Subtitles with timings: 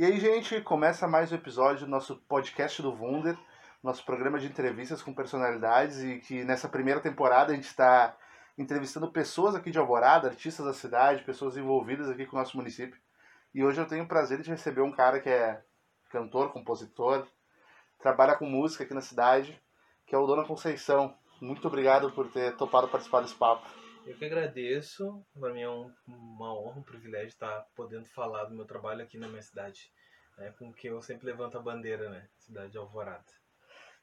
[0.00, 3.36] E aí, gente, começa mais um episódio do nosso podcast do Wunder,
[3.82, 8.16] nosso programa de entrevistas com personalidades e que nessa primeira temporada a gente está
[8.56, 12.98] entrevistando pessoas aqui de Alvorada, artistas da cidade, pessoas envolvidas aqui com o nosso município.
[13.54, 15.62] E hoje eu tenho o prazer de receber um cara que é
[16.08, 17.26] cantor, compositor,
[17.98, 19.60] trabalha com música aqui na cidade,
[20.06, 21.14] que é o Dona Conceição.
[21.42, 23.68] Muito obrigado por ter topado participar desse papo.
[24.10, 25.24] Eu que agradeço.
[25.38, 29.16] Para mim é um, uma honra, um privilégio estar podendo falar do meu trabalho aqui
[29.16, 29.88] na minha cidade.
[30.36, 32.28] É com que eu sempre levanto a bandeira, né?
[32.36, 33.24] Cidade de Alvorada.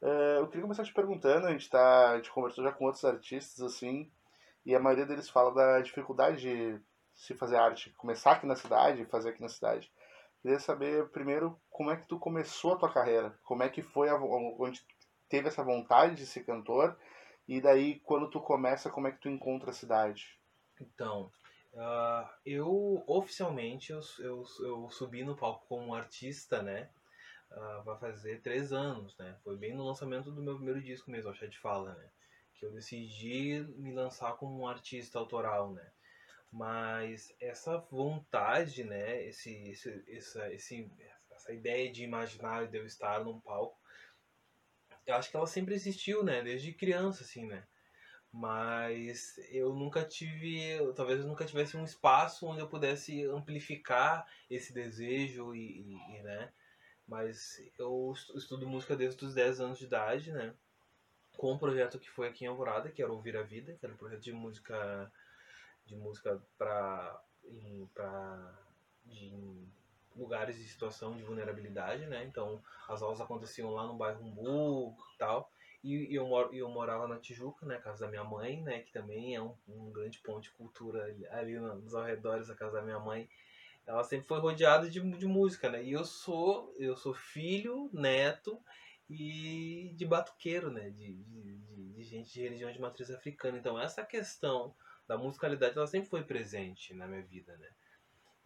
[0.02, 3.04] É, eu queria começar te perguntando, a gente, tá, a gente conversou já com outros
[3.04, 4.10] artistas, assim,
[4.66, 6.82] e a maioria deles fala da dificuldade de
[7.14, 9.92] se fazer arte, começar aqui na cidade, fazer aqui na cidade.
[10.42, 14.08] Queria saber primeiro como é que tu começou a tua carreira, como é que foi
[14.08, 14.86] a, onde
[15.28, 16.98] teve essa vontade de ser cantor
[17.48, 20.38] e daí, quando tu começa, como é que tu encontra a cidade?
[20.82, 21.32] Então,
[21.74, 26.90] uh, eu oficialmente eu, eu, eu, subi no palco como artista, né?
[27.50, 29.38] Uh, vai fazer três anos, né?
[29.44, 32.10] Foi bem no lançamento do meu primeiro disco mesmo, a de Fala, né?
[32.56, 35.90] Que eu decidi me lançar como um artista autoral, né?
[36.52, 39.24] Mas essa vontade, né?
[39.24, 40.92] Esse, esse, essa, esse,
[41.32, 43.77] essa ideia de imaginar de eu estar num palco
[45.08, 46.42] eu acho que ela sempre existiu, né?
[46.44, 47.66] Desde criança, assim, né?
[48.32, 54.74] Mas eu nunca tive, talvez eu nunca tivesse um espaço onde eu pudesse amplificar esse
[54.74, 56.52] desejo e, e, e né?
[57.08, 60.54] Mas eu estudo música desde os 10 anos de idade, né?
[61.38, 63.94] Com um projeto que foi aqui em Alvorada, que era Ouvir a Vida, que era
[63.94, 65.12] um projeto de música
[65.86, 67.24] de música para
[67.94, 68.60] para
[69.06, 69.34] de
[70.18, 72.26] lugares de situação de vulnerabilidade, né?
[72.26, 75.52] Então, as aulas aconteciam lá no bairro Umbu e tal.
[75.84, 77.78] E, eu, mor, eu morava na Tijuca, né?
[77.78, 78.80] Casa da minha mãe, né?
[78.80, 82.78] Que também é um, um grande ponto de cultura ali, ali nos arredores da casa
[82.78, 83.30] da minha mãe.
[83.86, 85.84] Ela sempre foi rodeada de, de música, né?
[85.84, 88.60] E eu sou, eu sou filho, neto
[89.10, 90.90] e de batuqueiro, né?
[90.90, 93.58] De, de, de, de gente de religião de matriz africana.
[93.58, 94.76] Então, essa questão
[95.08, 97.70] da musicalidade, ela sempre foi presente na minha vida, né?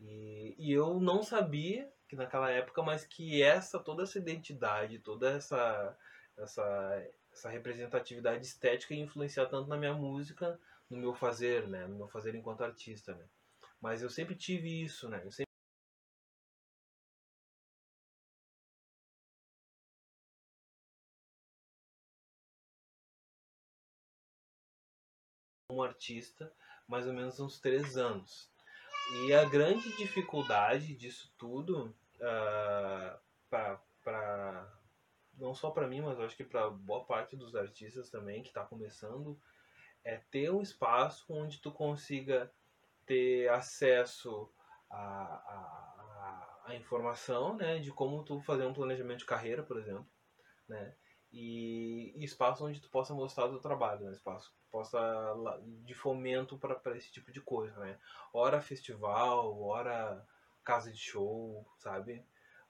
[0.01, 5.31] E, e eu não sabia que naquela época, mas que essa toda essa identidade, toda
[5.31, 5.97] essa
[6.38, 10.59] essa essa representatividade estética ia influenciar tanto na minha música,
[10.90, 13.25] no meu fazer, né, no meu fazer enquanto artista, né.
[13.81, 15.22] Mas eu sempre tive isso, né.
[15.25, 15.51] Eu sempre
[25.72, 26.53] um artista
[26.88, 28.50] mais ou menos uns três anos.
[29.13, 33.19] E a grande dificuldade disso tudo, uh,
[33.51, 34.81] ah, para
[35.38, 38.63] não só para mim, mas acho que para boa parte dos artistas também que está
[38.63, 39.39] começando,
[40.03, 42.51] é ter um espaço onde tu consiga
[43.05, 44.49] ter acesso
[44.89, 50.07] à, à informação, né, de como tu fazer um planejamento de carreira, por exemplo,
[50.67, 50.95] né,
[51.33, 54.11] e, e espaço onde tu possa mostrar o teu trabalho, né?
[54.11, 54.99] Espaço possa
[55.85, 57.97] de fomento para esse tipo de coisa, né?
[58.33, 60.25] Hora festival, hora
[60.63, 62.25] casa de show, sabe?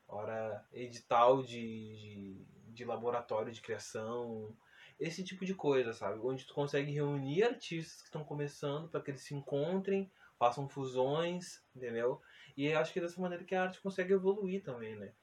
[0.07, 1.61] Hora edital de,
[1.95, 4.55] de, de laboratório de criação,
[4.99, 6.19] esse tipo de coisa, sabe?
[6.19, 11.63] Onde tu consegue reunir artistas que estão começando para que eles se encontrem, façam fusões,
[11.75, 12.21] entendeu?
[12.55, 15.13] E acho que é dessa maneira que a arte consegue evoluir também, né?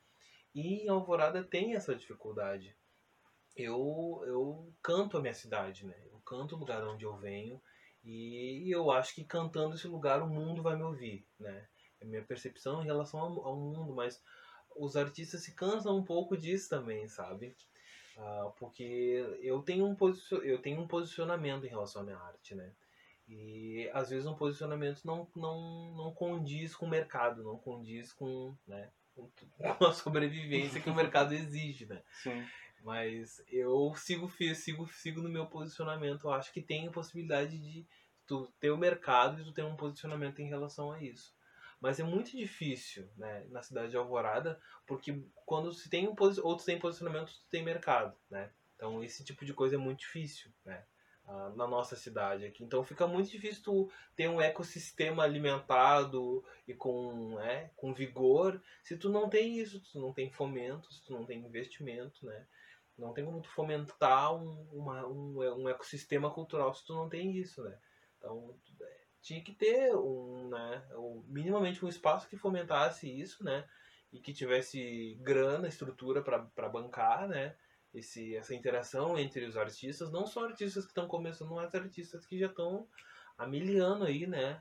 [0.54, 2.76] E Alvorada tem essa dificuldade
[3.58, 5.94] eu, eu canto a minha cidade, né?
[6.12, 7.60] Eu canto o lugar onde eu venho
[8.04, 11.66] e eu acho que cantando esse lugar o mundo vai me ouvir, né?
[12.00, 14.22] É minha percepção em relação ao, ao mundo, mas
[14.76, 17.56] os artistas se cansam um pouco disso também, sabe?
[18.16, 19.96] Ah, porque eu tenho, um
[20.42, 22.72] eu tenho um posicionamento em relação à minha arte, né?
[23.28, 28.56] E às vezes um posicionamento não, não, não condiz com o mercado, não condiz com,
[28.66, 29.28] né, com
[29.84, 32.02] a sobrevivência que o mercado exige, né?
[32.10, 32.46] Sim.
[32.82, 36.26] Mas eu sigo, sigo, sigo no meu posicionamento.
[36.26, 37.86] Eu acho que tem a possibilidade de
[38.26, 41.36] tu ter o mercado e tu ter um posicionamento em relação a isso.
[41.80, 46.64] Mas é muito difícil, né, na cidade de Alvorada, porque quando se tem um outros
[46.64, 48.50] tem posicionamento, tu tem mercado, né?
[48.74, 50.84] Então esse tipo de coisa é muito difícil, né?
[51.24, 52.64] Uh, na nossa cidade aqui.
[52.64, 58.96] Então fica muito difícil tu ter um ecossistema alimentado e com, né, com vigor se
[58.96, 62.46] tu não tem isso, se tu não tem fomento, se tu não tem investimento, né?
[62.98, 67.36] Não tem como tu fomentar um, uma, um, um ecossistema cultural se tu não tem
[67.36, 67.78] isso, né?
[68.18, 68.58] Então,
[69.20, 70.82] tinha que ter um, né,
[71.26, 73.64] minimamente um espaço que fomentasse isso, né?
[74.12, 77.56] E que tivesse grana, estrutura para bancar, né?
[77.94, 82.38] Esse, essa interação entre os artistas, não só artistas que estão começando, mas artistas que
[82.38, 82.86] já estão
[83.36, 84.60] há mil anos aí, né?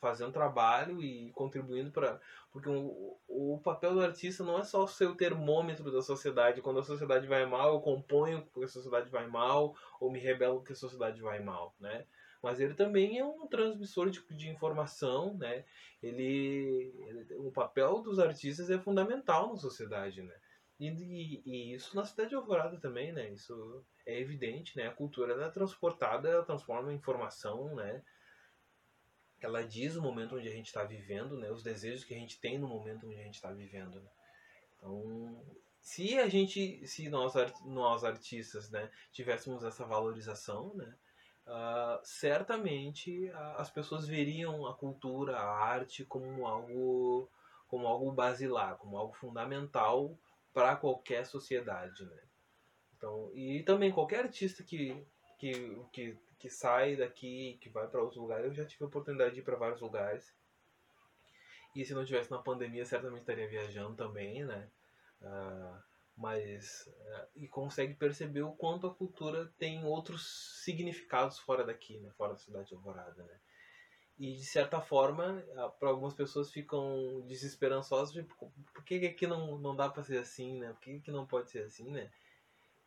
[0.00, 2.20] Fazendo trabalho e contribuindo para
[2.52, 6.80] porque o, o papel do artista não é só ser o termômetro da sociedade quando
[6.80, 10.72] a sociedade vai mal eu componho porque a sociedade vai mal ou me rebelo porque
[10.72, 12.06] a sociedade vai mal né
[12.42, 15.64] mas ele também é um transmissor de, de informação né
[16.02, 20.34] ele, ele o papel dos artistas é fundamental na sociedade né
[20.78, 23.28] e, e, e, isso na cidade de Alvorada também, né?
[23.30, 24.86] Isso é evidente, né?
[24.86, 28.00] A cultura é transportada, ela transforma em informação, né?
[29.40, 31.50] Ela diz o momento onde a gente está vivendo, né?
[31.50, 34.00] Os desejos que a gente tem no momento onde a gente está vivendo.
[34.00, 34.10] Né?
[34.76, 35.44] Então,
[35.80, 40.94] se a gente, se nós, nós artistas, né, tivéssemos essa valorização, né?
[41.46, 47.26] Uh, certamente as pessoas veriam a cultura, a arte como algo,
[47.66, 50.14] como algo basilar, como algo fundamental
[50.52, 52.22] para qualquer sociedade, né?
[52.98, 55.02] Então, e também qualquer artista que,
[55.38, 59.34] que, que, que sai daqui, que vai para outros lugares, eu já tive a oportunidade
[59.34, 60.34] de ir para vários lugares.
[61.74, 64.70] E se não tivesse na pandemia, certamente estaria viajando também, né?
[65.20, 65.82] Uh,
[66.16, 72.10] mas uh, e consegue perceber o quanto a cultura tem outros significados fora daqui, né?
[72.16, 73.38] Fora da cidade de Alvorada, né?
[74.18, 75.44] E de certa forma,
[75.78, 80.58] para algumas pessoas ficam desesperançosas, tipo, por que aqui não, não dá para ser assim,
[80.58, 80.72] né?
[80.72, 82.10] Por que aqui não pode ser assim, né?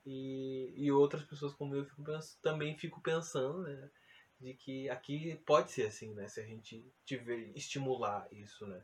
[0.05, 2.03] E, e outras pessoas como eu fico
[2.41, 3.89] também fico pensando, né?
[4.39, 6.27] De que aqui pode ser assim, né?
[6.27, 8.83] Se a gente tiver estimular isso, né?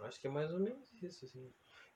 [0.00, 1.52] Acho que é mais ou menos isso, assim.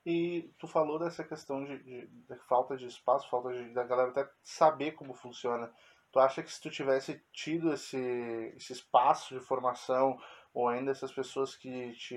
[0.07, 4.11] E tu falou dessa questão de, de, de falta de espaço, falta de, da galera
[4.11, 5.73] até saber como funciona.
[6.13, 7.99] Tu acha que se tu tivesse tido esse,
[8.57, 10.19] esse espaço de formação,
[10.55, 12.17] ou ainda essas pessoas que te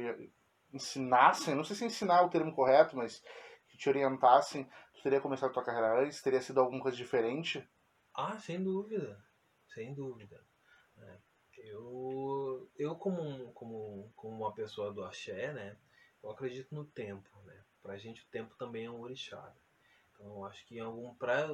[0.72, 3.22] ensinassem, não sei se ensinar é o termo correto, mas
[3.68, 4.70] que te orientassem,
[5.02, 6.22] teria começado a tua carreira antes?
[6.22, 7.68] Teria sido alguma coisa diferente?
[8.14, 9.24] Ah, sem dúvida.
[9.74, 10.44] Sem dúvida.
[10.98, 11.18] É.
[11.58, 15.78] Eu, eu como, como, como uma pessoa do axé, né?
[16.24, 17.64] Eu acredito no tempo, né?
[17.82, 19.54] Pra gente o tempo também é um orixá.
[20.14, 21.48] Então, acho que em algum pra,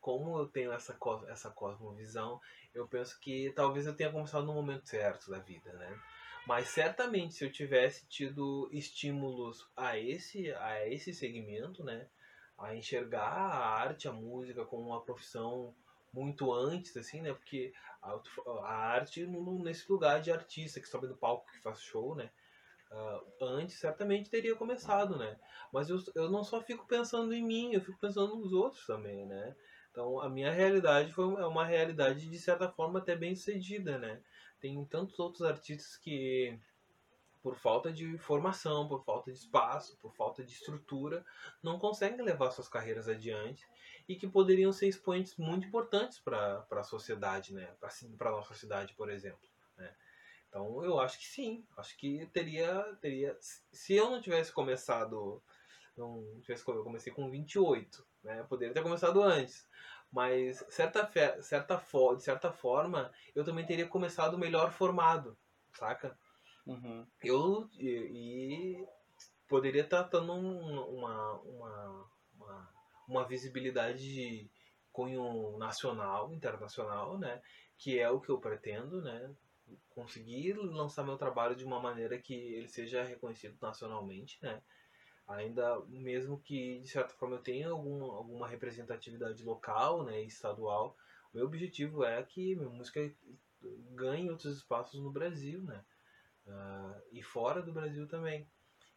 [0.00, 0.96] como eu tenho essa
[1.28, 2.40] essa cosmovisão,
[2.72, 6.00] eu penso que talvez eu tenha começado no momento certo da vida, né?
[6.46, 12.08] Mas certamente se eu tivesse tido estímulos a esse a esse segmento, né,
[12.58, 15.74] a enxergar a arte, a música como uma profissão
[16.12, 17.32] muito antes, assim, né?
[17.32, 17.72] Porque
[18.02, 18.18] a,
[18.62, 22.30] a arte nesse lugar de artista que sobe no palco, que faz show, né?
[22.94, 25.36] uh, antes, certamente teria começado, né?
[25.72, 29.26] Mas eu, eu não só fico pensando em mim, eu fico pensando nos outros também,
[29.26, 29.54] né?
[29.90, 34.20] Então a minha realidade foi é uma realidade de certa forma até bem sucedida, né?
[34.60, 36.58] Tem tantos outros artistas que
[37.44, 41.22] por falta de formação, por falta de espaço, por falta de estrutura,
[41.62, 43.68] não conseguem levar suas carreiras adiante
[44.08, 47.70] e que poderiam ser expoentes muito importantes para a sociedade, né?
[48.16, 49.46] Para a nossa cidade, por exemplo.
[49.76, 49.94] Né?
[50.48, 55.42] Então eu acho que sim, acho que teria, teria se eu não tivesse começado,
[55.94, 58.42] não tivesse eu comecei com 28, né?
[58.44, 59.68] Poderia ter começado antes.
[60.10, 61.06] Mas certa
[61.42, 61.76] certa
[62.16, 65.36] de certa forma, eu também teria começado melhor formado,
[65.74, 66.18] saca?
[66.66, 67.06] Uhum.
[67.22, 68.86] Eu e, e
[69.48, 72.72] poderia estar dando uma, uma, uma,
[73.08, 74.50] uma visibilidade de
[74.92, 77.42] cunho nacional, internacional, né?
[77.76, 79.34] Que é o que eu pretendo, né?
[79.90, 84.60] conseguir lançar meu trabalho de uma maneira que ele seja reconhecido nacionalmente, né?
[85.26, 90.94] Ainda mesmo que de certa forma eu tenha algum, alguma representatividade local, né, estadual,
[91.32, 93.00] meu objetivo é que minha música
[93.94, 95.82] ganhe outros espaços no Brasil, né?
[96.46, 98.46] Uh, e fora do Brasil também.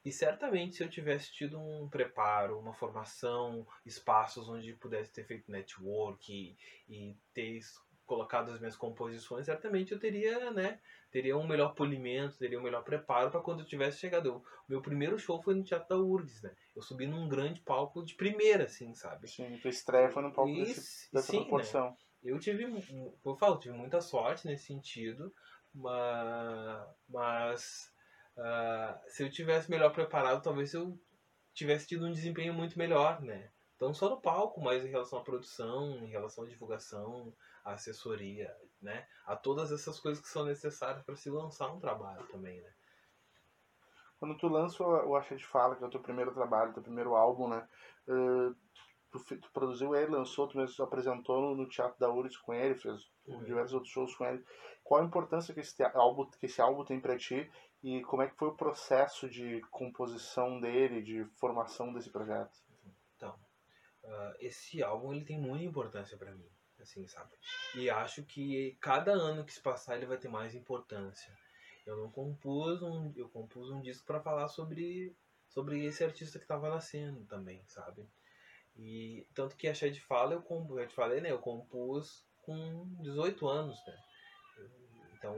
[0.04, 5.52] E certamente se eu tivesse tido um preparo, uma formação, espaços onde pudesse ter feito
[5.52, 7.60] network e, e ter
[8.06, 10.80] colocado as minhas composições, certamente eu teria, né,
[11.12, 14.38] teria um melhor polimento, teria um melhor preparo para quando eu tivesse chegado.
[14.38, 16.56] O meu primeiro show foi no Teatro da URGS, né?
[16.74, 19.28] Eu subi num grande palco de primeira, assim, sabe?
[19.28, 21.44] Sim, tua estreia foi num palco e, desse, dessa sim, né?
[21.44, 21.90] proporção.
[21.90, 21.98] Né?
[22.24, 25.34] Eu tive, eu falo, tive muita sorte nesse sentido,
[25.78, 27.94] mas, mas
[28.36, 31.00] uh, se eu tivesse melhor preparado, talvez eu
[31.54, 33.52] tivesse tido um desempenho muito melhor, né?
[33.80, 37.32] Não só no palco, mas em relação à produção, em relação à divulgação,
[37.64, 39.08] à assessoria, né?
[39.26, 42.74] A todas essas coisas que são necessárias para se lançar um trabalho também, né?
[44.20, 47.16] Quando tu lança o Acha de Fala, que é o teu primeiro trabalho, teu primeiro
[47.16, 47.68] álbum, né?
[48.08, 48.56] Uh,
[49.12, 52.74] tu, tu, produziu ele, lançou, tu mesmo apresentou no, no Teatro da URGS com ele,
[52.74, 53.44] fez uhum.
[53.44, 54.44] diversos outros shows com ele.
[54.84, 57.50] Qual a importância que esse álbum, que esse álbum tem para ti
[57.84, 62.68] e como é que foi o processo de composição dele, de formação desse projeto?
[64.08, 67.36] uh, esse álbum ele tem muita importância para mim, assim, sabe?
[67.76, 71.32] E acho que cada ano que se passar ele vai ter mais importância.
[71.86, 75.16] Eu não compus um, eu compus um disco para falar sobre
[75.50, 78.08] sobre esse artista que estava nascendo também, sabe?
[78.76, 81.32] E tanto que a Shed Fala eu compus, eu te falei, né?
[81.32, 83.98] Eu compus com 18 anos, né?
[85.18, 85.36] Então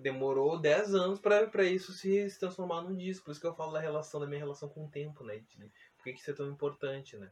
[0.00, 3.24] demorou 10 anos para isso se, transformar num disco.
[3.24, 5.38] Por isso que eu falo da relação, da minha relação com o tempo, né?
[5.38, 7.30] De, por que, que isso é tão importante, né?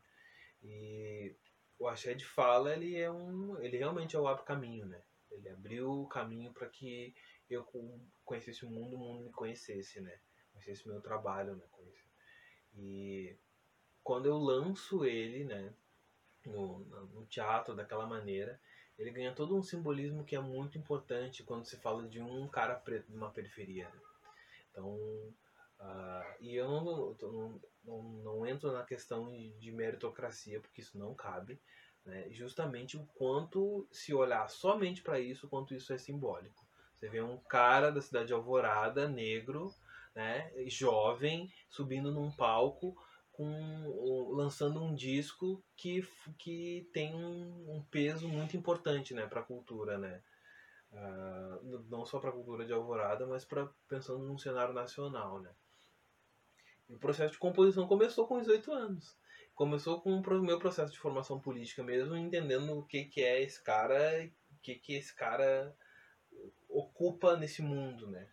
[0.62, 1.34] E
[1.76, 3.60] o Axé de Fala, ele é um.
[3.60, 5.02] ele realmente é o abre caminho, né?
[5.32, 7.12] Ele abriu o caminho para que
[7.48, 7.66] eu
[8.24, 10.16] conhecesse o mundo, o mundo me conhecesse, né?
[10.52, 11.64] Conhecesse o meu trabalho, né?
[12.76, 13.36] E
[14.04, 15.74] quando eu lanço ele, né?
[16.46, 18.60] No, no teatro daquela maneira,
[19.00, 22.74] ele ganha todo um simbolismo que é muito importante quando se fala de um cara
[22.74, 23.88] preto de uma periferia.
[23.88, 24.00] Né?
[24.70, 30.98] Então, uh, e eu não, não, não, não, entro na questão de, meritocracia, porque isso
[30.98, 31.58] não cabe,
[32.04, 32.28] né?
[32.30, 36.62] justamente o quanto, se olhar somente para isso, quanto isso é simbólico.
[36.98, 39.74] Você vê um cara da cidade de Alvorada, negro,
[40.14, 42.94] né, jovem, subindo num palco,
[43.40, 46.06] com, lançando um disco que,
[46.36, 49.96] que tem um, um peso muito importante né, para a cultura.
[49.96, 50.22] Né?
[50.92, 55.40] Uh, não só para a cultura de Alvorada, mas para pensando num cenário nacional.
[55.40, 55.50] Né?
[56.90, 59.16] E o processo de composição começou com 18 anos.
[59.54, 63.62] Começou com o meu processo de formação política mesmo, entendendo o que, que é esse
[63.62, 65.74] cara, o que, que esse cara
[66.68, 68.28] ocupa nesse mundo, né?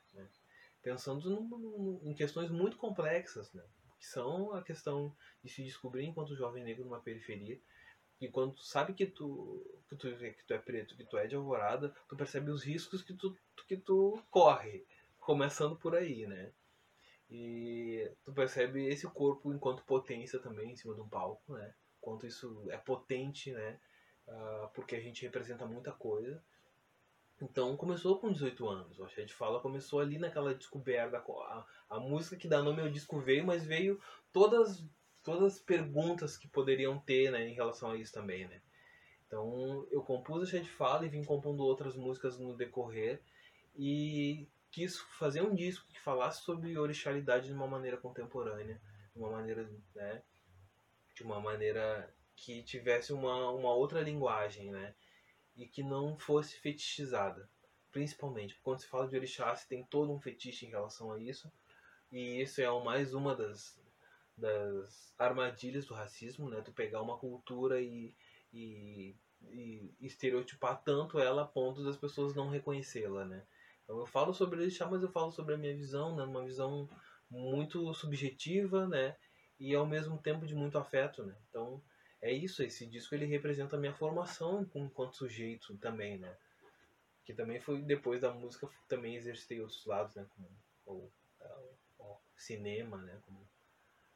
[0.82, 3.64] Pensando em questões muito complexas, né?
[3.98, 7.60] Que são a questão de se descobrir enquanto jovem negro numa periferia.
[8.20, 11.28] E quando tu sabe que tu, que tu, que tu é preto, que tu é
[11.28, 13.38] de alvorada, tu percebe os riscos que tu,
[13.68, 14.86] que tu corre,
[15.20, 16.52] começando por aí, né?
[17.30, 21.74] E tu percebe esse corpo enquanto potência também em cima de um palco, né?
[22.00, 23.80] Quanto isso é potente, né?
[24.28, 26.44] Uh, porque a gente representa muita coisa.
[27.42, 29.00] Então começou com 18 anos.
[29.00, 31.18] O Axé de Fala começou ali naquela descoberta.
[31.18, 34.00] A, a música que dá nome ao disco veio, mas veio
[34.34, 34.84] todas
[35.24, 38.48] todas as perguntas que poderiam ter né, em relação a isso também.
[38.48, 38.62] Né?
[39.28, 43.22] Então eu compus Axé de Fala e vim compondo outras músicas no decorrer.
[43.76, 48.82] E quis fazer um disco que falasse sobre orixalidade de uma maneira contemporânea,
[49.14, 50.24] de uma maneira, né,
[51.14, 54.94] de uma maneira que tivesse uma, uma outra linguagem, né?
[55.58, 57.50] E que não fosse fetichizada.
[57.92, 61.52] Principalmente, quando se fala de orixá, se tem todo um fetiche em relação a isso.
[62.12, 63.78] E isso é mais uma das,
[64.38, 66.62] das armadilhas do racismo, né?
[66.62, 68.14] Tu pegar uma cultura e,
[68.54, 73.44] e, e estereotipar tanto ela a ponto das pessoas não reconhecê-la, né?
[73.84, 76.24] Então eu falo sobre orixá, mas eu falo sobre a minha visão, né?
[76.24, 76.88] Uma visão
[77.30, 79.18] muito subjetiva, né?
[79.60, 81.36] E ao mesmo tempo de muito afeto, né?
[81.50, 81.82] Então
[82.22, 86.36] é isso, esse disco ele representa a minha formação enquanto sujeito também, né?
[87.26, 90.26] Que também foi depois da música, também exercitei outros lados, né?
[90.34, 90.50] Como
[90.86, 91.12] o,
[92.00, 93.20] o cinema, né?
[93.26, 93.48] Como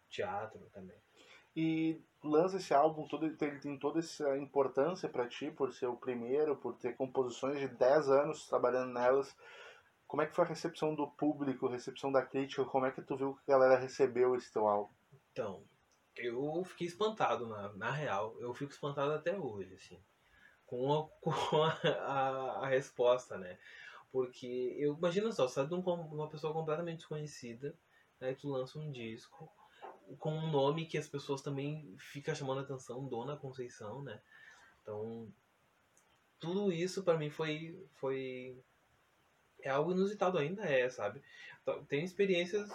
[0.10, 0.98] teatro também.
[1.56, 5.98] E lança esse álbum, todo, ele tem toda essa importância para ti, por ser o
[5.98, 9.36] primeiro, por ter composições de 10 anos trabalhando nelas.
[10.08, 12.66] Como é que foi a recepção do público, recepção da crítica?
[12.66, 14.94] Como é que tu viu que a galera recebeu esse teu álbum?
[15.32, 15.64] Então,
[16.16, 18.36] eu fiquei espantado, na, na real.
[18.40, 20.00] Eu fico espantado até hoje, assim.
[20.66, 21.74] Com a, com a,
[22.06, 23.58] a, a resposta, né?
[24.12, 27.78] Porque eu imagino só, sai de um, uma pessoa completamente desconhecida,
[28.20, 29.50] aí tu lança um disco
[30.20, 34.22] com um nome que as pessoas também ficam chamando a atenção, Dona Conceição, né?
[34.82, 35.32] Então,
[36.40, 38.62] tudo isso para mim foi foi
[39.62, 41.22] é algo inusitado ainda é, sabe?
[41.62, 42.70] Então, tem experiências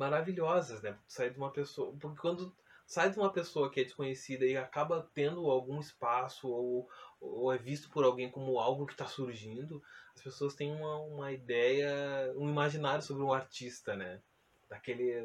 [0.00, 0.96] maravilhosas, né?
[1.06, 1.94] Sair de uma pessoa.
[2.00, 6.88] Porque quando sai de uma pessoa que é desconhecida e acaba tendo algum espaço ou,
[7.20, 9.82] ou é visto por alguém como algo que está surgindo,
[10.16, 14.22] as pessoas têm uma, uma ideia, um imaginário sobre um artista, né?
[14.70, 15.20] Daquele,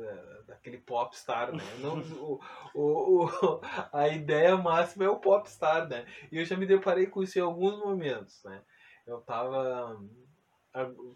[0.45, 1.63] daquele popstar, né?
[1.79, 2.41] Não, o,
[2.73, 3.61] o, o,
[3.93, 6.05] a ideia máxima é o popstar, né?
[6.31, 8.61] E eu já me deparei com isso em alguns momentos, né?
[9.07, 10.03] Eu tava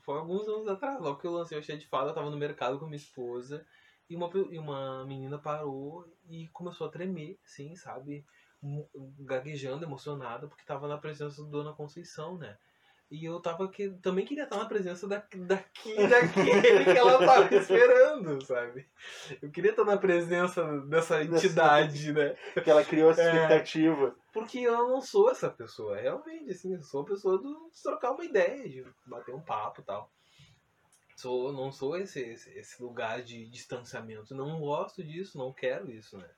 [0.01, 2.37] foi alguns anos atrás, logo que eu lancei o Cheio de Fada, eu tava no
[2.37, 3.65] mercado com minha esposa
[4.09, 8.25] e uma, e uma menina parou e começou a tremer, assim, sabe?
[9.19, 12.57] Gaguejando, emocionada, porque tava na presença da Dona Conceição, né?
[13.11, 17.49] E eu tava que também queria estar na presença da, daqui, daquele que ela tava
[17.55, 18.87] esperando, sabe?
[19.41, 22.35] Eu queria estar na presença dessa entidade, né?
[22.63, 23.25] Que ela criou essa é.
[23.25, 24.15] expectativa.
[24.31, 28.11] Porque eu não sou essa pessoa, realmente, assim, eu sou a pessoa do, de trocar
[28.11, 30.11] uma ideia, de bater um papo e tal.
[31.15, 34.35] Sou, não sou esse, esse, esse lugar de distanciamento.
[34.35, 36.29] Não gosto disso, não quero isso, né?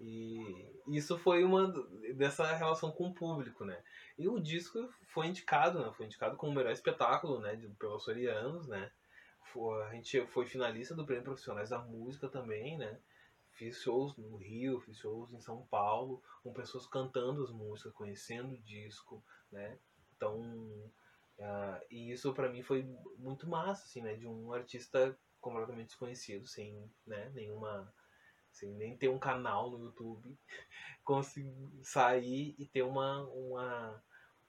[0.00, 1.72] E isso foi uma
[2.14, 3.82] dessa relação com o público, né?
[4.16, 5.92] E o disco foi indicado, né?
[5.92, 7.56] Foi indicado como o melhor espetáculo, né?
[7.78, 8.90] Pelos Sorianos, né?
[9.88, 13.00] A gente foi finalista do Prêmio Profissionais da Música também, né?
[13.58, 18.54] Fiz shows no Rio, fiz shows em São Paulo, com pessoas cantando as músicas, conhecendo
[18.54, 19.80] o disco, né?
[20.14, 22.84] Então, uh, e isso para mim foi
[23.16, 24.14] muito massa, assim, né?
[24.14, 27.92] De um artista completamente desconhecido, sem né, nenhuma
[28.52, 30.38] sem nem ter um canal no YouTube,
[31.04, 34.04] conseguir sair e ter uma, uma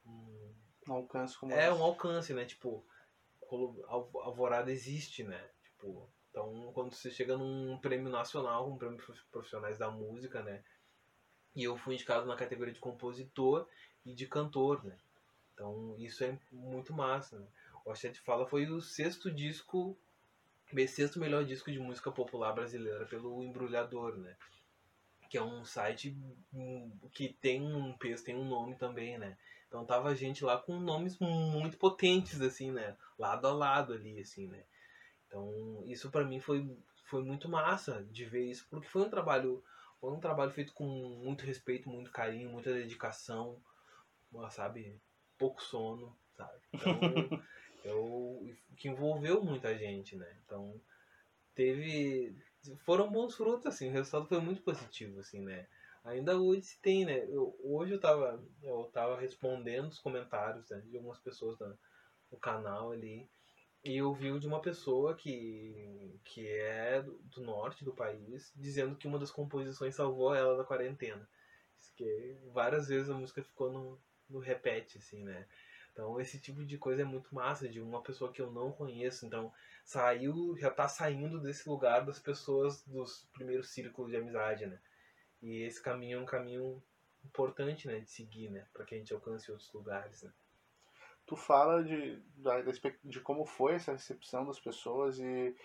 [0.06, 0.56] um,
[0.88, 2.46] um alcance como É, um alcance, né?
[2.46, 2.86] Tipo,
[3.88, 5.50] Alvorada existe, né?
[5.64, 6.08] Tipo,
[6.40, 8.98] então quando você chega num prêmio nacional, um prêmio
[9.30, 10.64] profissionais da música, né?
[11.56, 13.68] E eu fui indicado na categoria de compositor
[14.06, 14.98] e de cantor, né?
[15.54, 17.48] Então isso é muito massa, né?
[17.84, 19.98] O Axé de Fala foi o sexto disco
[20.88, 24.36] sexto melhor disco de música popular brasileira pelo Embrulhador, né?
[25.30, 26.16] Que é um site
[26.54, 29.38] hum, que tem um peso, tem um nome também, né?
[29.68, 32.96] Então tava gente lá com nomes muito potentes, assim, né?
[33.18, 34.64] Lado a lado ali, assim, né?
[35.30, 36.68] Então isso para mim foi,
[37.06, 39.64] foi muito massa de ver isso, porque foi um trabalho
[40.02, 43.62] foi um trabalho feito com muito respeito, muito carinho, muita dedicação,
[44.50, 45.00] sabe?
[45.38, 46.60] Pouco sono, sabe?
[46.74, 47.00] Então
[47.84, 50.38] eu, que envolveu muita gente, né?
[50.46, 50.82] Então,
[51.54, 52.36] teve.
[52.86, 55.68] Foram bons frutos, assim, o resultado foi muito positivo, assim, né?
[56.04, 57.26] Ainda hoje se tem, né?
[57.30, 61.60] Eu, hoje eu tava, eu tava respondendo os comentários né, de algumas pessoas
[62.32, 63.30] no canal ali.
[63.84, 69.08] E eu de uma pessoa que, que é do, do, norte do país, dizendo que
[69.08, 71.28] uma das composições salvou ela da quarentena.
[71.96, 75.48] Que várias vezes a música ficou no, no repete, assim, né?
[75.92, 79.26] Então esse tipo de coisa é muito massa, de uma pessoa que eu não conheço.
[79.26, 79.52] Então
[79.84, 84.80] saiu, já tá saindo desse lugar das pessoas dos primeiros círculos de amizade, né?
[85.42, 86.82] E esse caminho é um caminho
[87.24, 90.32] importante, né, de seguir, né, para que a gente alcance outros lugares, né?
[91.30, 92.20] Tu fala de,
[93.04, 95.56] de como foi essa recepção das pessoas e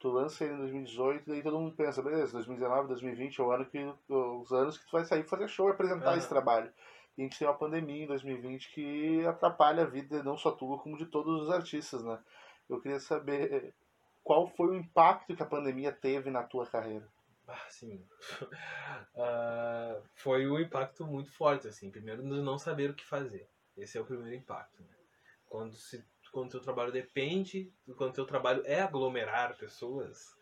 [0.00, 3.64] tu lança ele em 2018, daí todo mundo pensa, beleza, 2019, 2020 é o ano
[3.66, 6.18] que os anos que tu vai sair fazer show e apresentar uhum.
[6.18, 6.72] esse trabalho.
[7.16, 10.80] E a gente tem uma pandemia em 2020 que atrapalha a vida não só tua,
[10.80, 12.18] como de todos os artistas, né?
[12.68, 13.72] Eu queria saber
[14.24, 17.08] qual foi o impacto que a pandemia teve na tua carreira.
[17.46, 18.04] Ah, sim.
[19.14, 21.92] uh, foi um impacto muito forte, assim.
[21.92, 23.48] Primeiro, não saber o que fazer.
[23.76, 25.01] Esse é o primeiro impacto, né?
[25.52, 30.34] Quando se quando teu trabalho depende, quando teu trabalho é aglomerar pessoas,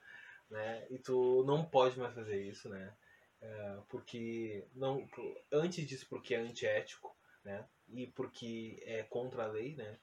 [0.48, 0.86] né?
[0.88, 2.94] E tu não pode mais fazer isso, né?
[3.42, 5.04] É, porque não
[5.50, 9.98] antes disso porque é antiético né e porque é contra a lei né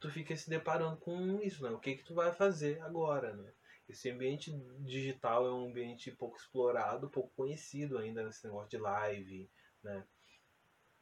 [0.00, 3.52] tu fica se deparando com isso né o que que tu vai fazer agora né
[3.88, 9.48] esse ambiente digital é um ambiente pouco explorado pouco conhecido ainda nesse negócio de live
[9.80, 10.04] né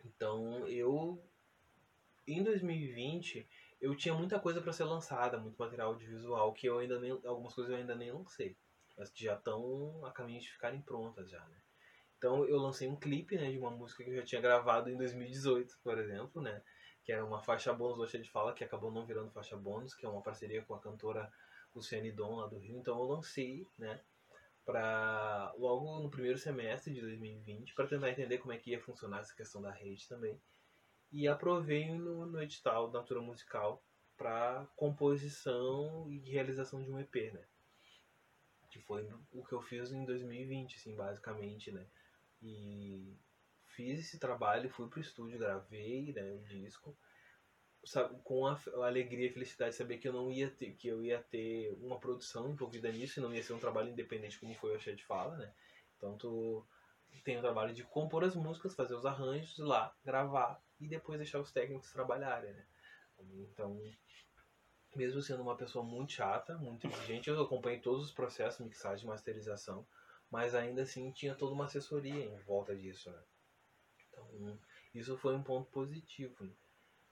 [0.04, 1.26] então eu
[2.27, 3.47] em 2020
[3.81, 7.55] eu tinha muita coisa para ser lançada muito material audiovisual que eu ainda nem algumas
[7.55, 8.57] coisas eu ainda nem lancei
[8.97, 11.57] mas já estão a caminho de ficarem prontas já, né?
[12.17, 14.97] Então eu lancei um clipe, né, de uma música que eu já tinha gravado em
[14.97, 16.63] 2018, por exemplo, né,
[17.03, 20.07] que era uma faixa bônus do de Fala, que acabou não virando faixa bônus, que
[20.07, 21.31] é uma parceria com a cantora
[21.75, 22.79] Luciane Dom lá do Rio.
[22.79, 24.01] Então eu lancei, né,
[24.65, 29.21] para logo no primeiro semestre de 2020 para tentar entender como é que ia funcionar
[29.21, 30.41] essa questão da rede também.
[31.14, 33.83] E aprovei no, no edital da Natura Musical
[34.16, 37.44] para composição e realização de um EP, né?
[38.74, 41.87] que foi o que eu fiz em 2020, assim, basicamente, né?
[42.42, 43.16] E
[43.68, 46.96] fiz esse trabalho, fui pro estúdio, gravei, né, o disco,
[47.85, 50.88] sabe, com a, a, alegria e felicidade de saber que eu não ia ter, que
[50.88, 54.53] eu ia ter uma produção envolvida nisso, e não ia ser um trabalho independente como
[54.55, 55.55] foi o Cheio de Fala, né?
[55.96, 56.66] Então tu
[57.22, 61.40] tem o trabalho de compor as músicas, fazer os arranjos, lá, gravar e depois deixar
[61.40, 62.64] os técnicos trabalharem, né?
[63.51, 63.81] Então
[64.97, 69.87] mesmo sendo uma pessoa muito chata, muito exigente, eu acompanhei todos os processos, mixagem, masterização,
[70.31, 73.23] mas ainda assim tinha toda uma assessoria em volta disso, né?
[74.09, 74.61] Então,
[74.94, 76.53] isso foi um ponto positivo, né?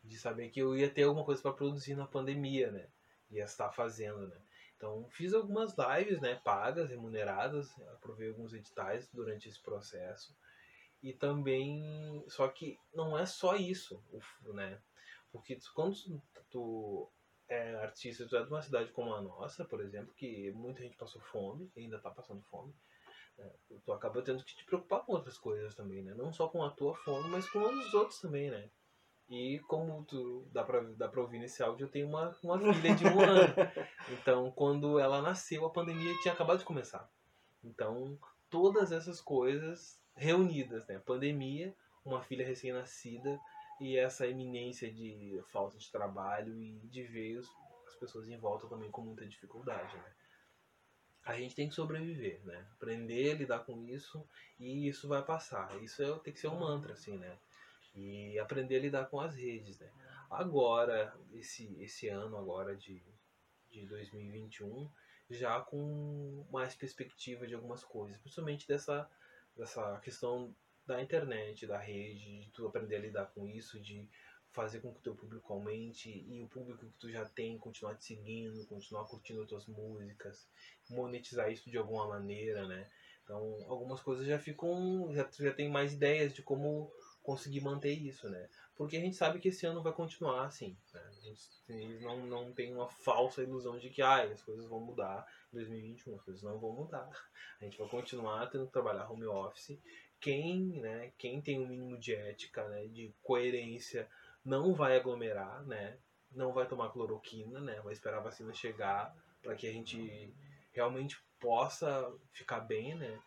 [0.02, 2.88] de saber que eu ia ter alguma coisa para produzir na pandemia, né?
[3.30, 4.36] Ia estar fazendo, né?
[4.76, 10.36] Então, fiz algumas lives, né, pagas, remuneradas, aprovei alguns editais durante esse processo.
[11.02, 14.02] E também, só que não é só isso,
[14.54, 14.80] né?
[15.32, 17.10] Porque quando tu
[17.48, 20.96] é, artista, tu é de uma cidade como a nossa, por exemplo, que muita gente
[20.96, 22.72] passou fome, e ainda está passando fome,
[23.36, 23.50] né?
[23.84, 26.14] tu acaba tendo que te preocupar com outras coisas também, né?
[26.14, 28.70] Não só com a tua fome, mas com os outros também, né?
[29.28, 32.94] E como tu dá pra, dá pra ouvir nesse áudio, eu tenho uma, uma filha
[32.94, 33.42] de um ano.
[34.10, 37.08] Então, quando ela nasceu, a pandemia tinha acabado de começar.
[37.64, 38.18] Então,
[38.50, 40.98] todas essas coisas reunidas, né?
[40.98, 43.38] Pandemia, uma filha recém-nascida
[43.80, 47.40] e essa iminência de falta de trabalho e de ver
[47.86, 50.12] as pessoas em volta também com muita dificuldade, né?
[51.24, 52.66] A gente tem que sobreviver, né?
[52.72, 54.26] Aprender a lidar com isso
[54.58, 55.80] e isso vai passar.
[55.82, 57.38] Isso é, tem que ser um mantra, assim, né?
[57.94, 59.90] E aprender a lidar com as redes, né?
[60.28, 63.00] Agora, esse, esse ano agora de,
[63.70, 64.90] de 2021,
[65.30, 69.08] já com mais perspectiva de algumas coisas, principalmente dessa,
[69.56, 70.54] dessa questão
[70.86, 74.08] da internet, da rede, de tu aprender a lidar com isso, de
[74.50, 77.94] fazer com que o teu público aumente e o público que tu já tem continuar
[77.94, 80.46] te seguindo, continuar curtindo as tuas músicas,
[80.90, 82.90] monetizar isso de alguma maneira, né?
[83.24, 88.28] Então, algumas coisas já ficam, já, já tem mais ideias de como conseguir manter isso,
[88.28, 88.48] né?
[88.76, 91.02] Porque a gente sabe que esse ano vai continuar assim, né?
[91.20, 95.56] Gente não, não tem uma falsa ilusão de que ah, as coisas vão mudar em
[95.56, 97.08] 2021, as coisas não vão mudar.
[97.60, 99.78] A gente vai continuar tendo que trabalhar home office.
[100.20, 104.08] Quem, né, quem tem o um mínimo de ética, né, de coerência,
[104.44, 105.98] não vai aglomerar, né?
[106.30, 107.80] Não vai tomar cloroquina, né?
[107.82, 110.34] Vai esperar a vacina chegar para que a gente
[110.72, 113.20] realmente possa ficar bem, né?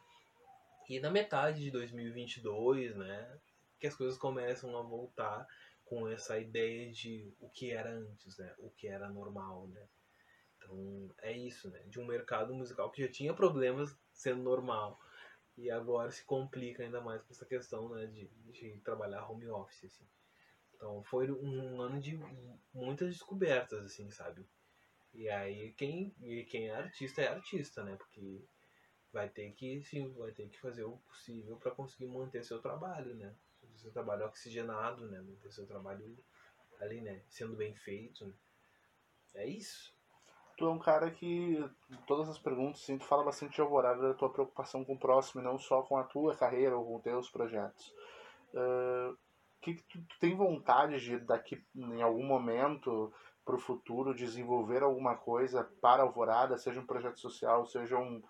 [0.90, 3.40] E na metade de 2022, né,
[3.86, 5.48] que as coisas começam a voltar
[5.84, 8.52] com essa ideia de o que era antes, né?
[8.58, 9.88] O que era normal, né?
[10.58, 11.80] Então, é isso, né?
[11.88, 15.00] De um mercado musical que já tinha problemas sendo normal
[15.56, 19.86] e agora se complica ainda mais com essa questão, né, de, de trabalhar home office,
[19.86, 20.08] assim.
[20.74, 22.20] Então, foi um ano de
[22.74, 24.46] muitas descobertas, assim, sabe?
[25.14, 27.96] E aí, quem, e quem é artista é artista, né?
[27.96, 28.44] Porque
[29.14, 33.16] vai ter que, sim, vai ter que fazer o possível para conseguir manter seu trabalho,
[33.16, 33.34] né?
[33.78, 35.22] Seu trabalho oxigenado, né?
[35.22, 36.18] Manter seu trabalho
[36.80, 37.22] ali, né?
[37.30, 38.26] Sendo bem feito.
[38.26, 38.34] Né?
[39.36, 39.94] É isso.
[40.58, 41.62] Tu é um cara que,
[42.08, 45.42] todas as perguntas, assim, tu fala bastante de alvorada da tua preocupação com o próximo,
[45.42, 47.94] e não só com a tua carreira ou com os teus projetos.
[48.54, 49.18] Uh,
[49.62, 53.12] que, que tu, tu, tem vontade de, daqui, em algum momento,
[53.44, 58.24] para o futuro, desenvolver alguma coisa para alvorada, seja um projeto social, seja um,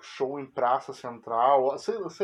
[0.00, 1.76] show em praça central,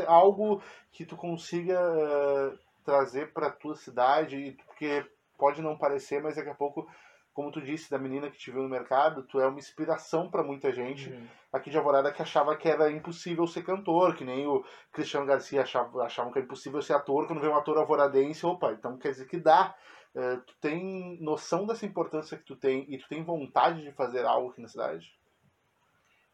[0.06, 5.04] algo que tu consiga uh, trazer para tua cidade, porque
[5.38, 6.88] pode não parecer, mas daqui a pouco,
[7.32, 10.42] como tu disse, da menina que te viu no mercado, tu é uma inspiração para
[10.42, 11.26] muita gente uhum.
[11.52, 15.62] aqui de Alvorada que achava que era impossível ser cantor, que nem o Cristiano Garcia
[15.62, 19.10] achava, achavam que era impossível ser ator, quando vê um ator alvoradense, opa, então quer
[19.10, 19.74] dizer que dá.
[20.14, 24.24] Uh, tu tem noção dessa importância que tu tem e tu tem vontade de fazer
[24.24, 25.12] algo aqui na cidade?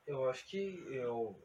[0.06, 0.58] Eu acho que
[0.88, 1.40] eu.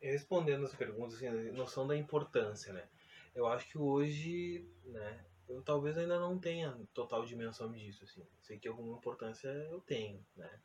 [0.00, 2.86] Respondendo as perguntas, assim, noção da importância, né?
[3.34, 8.26] Eu acho que hoje, né, eu talvez ainda não tenha total dimensão disso, assim.
[8.42, 10.60] Sei que alguma importância eu tenho, né?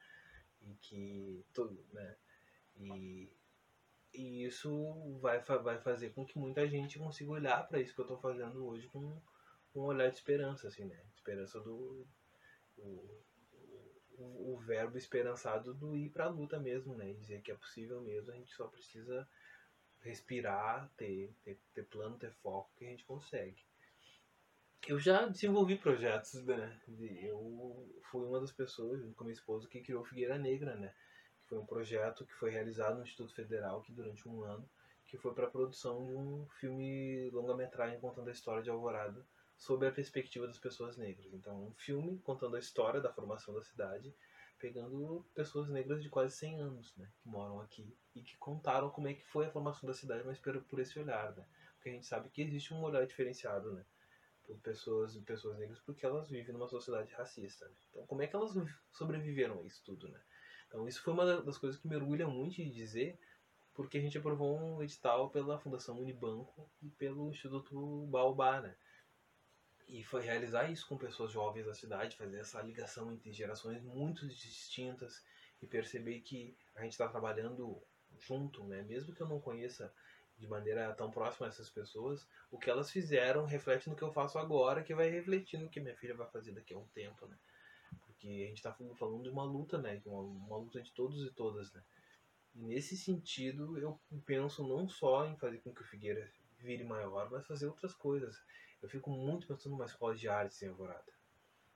[0.61, 2.17] E que tudo, né?
[2.75, 3.31] E,
[4.13, 8.05] e isso vai, vai fazer com que muita gente consiga olhar para isso que eu
[8.05, 9.21] estou fazendo hoje com,
[9.73, 11.01] com um olhar de esperança, assim, né?
[11.15, 12.05] Esperança do,
[12.77, 13.23] do
[14.19, 17.13] o, verbo esperançado do ir para a luta mesmo, né?
[17.13, 19.27] Dizer que é possível mesmo, a gente só precisa
[20.01, 23.63] respirar, ter, ter, ter plano, ter foco que a gente consegue.
[24.87, 26.79] Eu já desenvolvi projetos, né?
[27.21, 30.93] Eu fui uma das pessoas, com minha esposa, que criou Figueira Negra, né?
[31.41, 34.67] Que foi um projeto que foi realizado no Instituto Federal, que durante um ano,
[35.05, 39.25] que foi para a produção de um filme longa-metragem contando a história de Alvorada
[39.59, 41.33] sob a perspectiva das pessoas negras.
[41.33, 44.15] Então, um filme contando a história da formação da cidade,
[44.57, 49.09] pegando pessoas negras de quase 100 anos, né, que moram aqui e que contaram como
[49.09, 51.45] é que foi a formação da cidade, mas por, por esse olhar, né?
[51.75, 53.85] Porque a gente sabe que existe um olhar diferenciado, né?
[54.43, 57.65] Por pessoas, pessoas negras, porque elas vivem numa sociedade racista.
[57.67, 57.75] Né?
[57.89, 58.53] Então, como é que elas
[58.91, 60.19] sobreviveram a isso tudo, né?
[60.67, 63.19] Então, isso foi uma das coisas que me orgulha muito de dizer,
[63.73, 68.75] porque a gente aprovou um edital pela Fundação Unibanco e pelo Instituto Baobá, né?
[69.89, 74.27] E foi realizar isso com pessoas jovens da cidade, fazer essa ligação entre gerações muito
[74.27, 75.23] distintas
[75.59, 77.81] e perceber que a gente está trabalhando
[78.19, 78.83] junto, né?
[78.83, 79.91] Mesmo que eu não conheça
[80.37, 84.37] de maneira tão próxima essas pessoas, o que elas fizeram reflete no que eu faço
[84.37, 87.37] agora, que vai refletir no que minha filha vai fazer daqui a um tempo, né?
[88.05, 89.99] Porque a gente está falando de uma luta, né?
[90.05, 91.83] Uma, uma luta de todos e todas, né?
[92.53, 97.29] E nesse sentido, eu penso não só em fazer com que o Figueira vire maior,
[97.31, 98.39] mas fazer outras coisas.
[98.81, 101.13] Eu fico muito pensando numa escola de artes em Alvorada,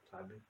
[0.10, 0.42] sabe?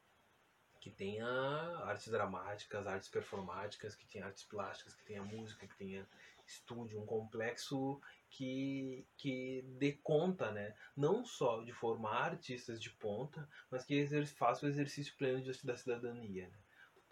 [0.80, 6.08] Que tenha artes dramáticas, artes performáticas, que tenha artes plásticas, que tenha música, que tenha
[6.46, 10.76] estúdio, um complexo que, que dê conta, né?
[10.96, 16.48] Não só de formar artistas de ponta, mas que faça o exercício pleno da cidadania,
[16.48, 16.58] né?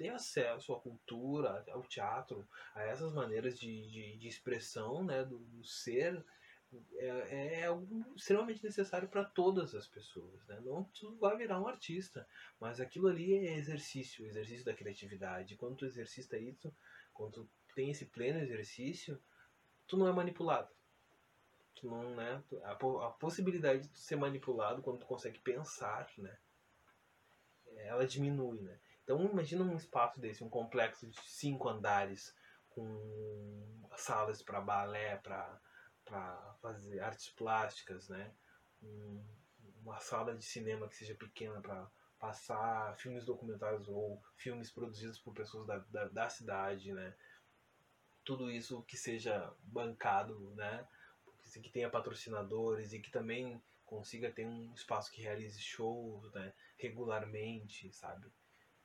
[0.09, 5.63] acesso à cultura, ao teatro, a essas maneiras de, de, de expressão né, do, do
[5.63, 6.23] ser,
[6.95, 10.45] é, é algo extremamente necessário para todas as pessoas.
[10.47, 10.59] Né?
[10.61, 12.27] Não tu vai virar um artista,
[12.59, 15.55] mas aquilo ali é exercício, exercício da criatividade.
[15.55, 16.73] Quando tu exercita isso,
[17.13, 19.21] quando tu tem esse pleno exercício,
[19.87, 20.69] tu não é manipulado.
[21.75, 22.43] Tu não, né?
[22.63, 26.37] A, a possibilidade de tu ser manipulado quando tu consegue pensar, né?
[27.77, 28.79] Ela diminui, né?
[29.03, 32.35] Então imagina um espaço desse, um complexo de cinco andares
[32.69, 35.59] com salas para balé, para
[36.11, 38.33] para fazer artes plásticas, né?
[38.83, 39.23] Um,
[39.81, 45.33] uma sala de cinema que seja pequena para passar filmes documentários ou filmes produzidos por
[45.33, 47.15] pessoas da, da, da, cidade, né?
[48.25, 50.85] Tudo isso que seja bancado, né?
[51.63, 56.53] Que tenha patrocinadores e que também consiga ter um espaço que realize shows, né?
[56.77, 58.27] Regularmente, sabe?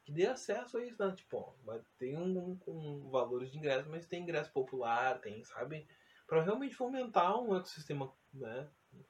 [0.05, 1.13] Que dê acesso a isso, né?
[1.17, 1.57] Tipo,
[1.99, 5.87] tem um, um, um valor de ingresso, mas tem ingresso popular, tem, sabe?
[6.27, 8.69] Para realmente fomentar um ecossistema, né?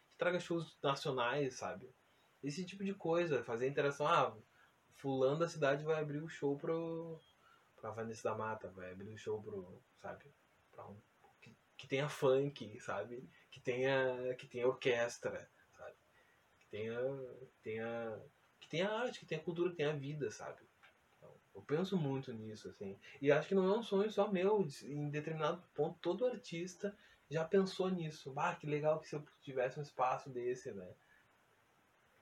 [0.09, 1.89] Que traga shows nacionais, sabe?
[2.43, 4.07] Esse tipo de coisa, fazer interação.
[4.07, 4.37] Ah,
[4.97, 7.21] fulano da cidade vai abrir o show pro
[7.77, 10.25] pra Vanessa da Mata, vai abrir o show pro, sabe?
[10.73, 10.97] Pra um,
[11.41, 13.29] que, que tenha funk, sabe?
[13.51, 15.97] Que tenha que tenha orquestra, sabe?
[16.59, 16.99] Que tenha
[17.63, 18.23] tenha
[18.61, 20.63] que tenha arte, que tenha cultura, que tenha vida, sabe?
[21.17, 22.99] Então, eu penso muito nisso, assim.
[23.21, 24.67] E acho que não é um sonho só meu.
[24.83, 26.97] Em determinado ponto, todo artista
[27.31, 28.33] já pensou nisso.
[28.37, 30.95] Ah, que legal que se eu tivesse um espaço desse, né?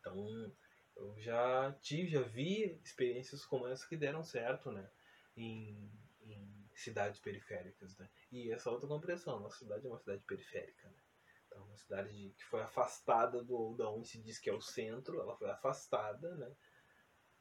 [0.00, 0.52] Então,
[0.96, 4.88] eu já tive, já vi experiências como essa que deram certo, né?
[5.36, 5.90] Em,
[6.22, 8.08] em cidades periféricas, né?
[8.30, 10.98] E essa outra compreensão, nossa cidade é uma cidade periférica, né?
[11.46, 14.60] Então, uma cidade de, que foi afastada do da onde se diz que é o
[14.60, 16.54] centro, ela foi afastada, né?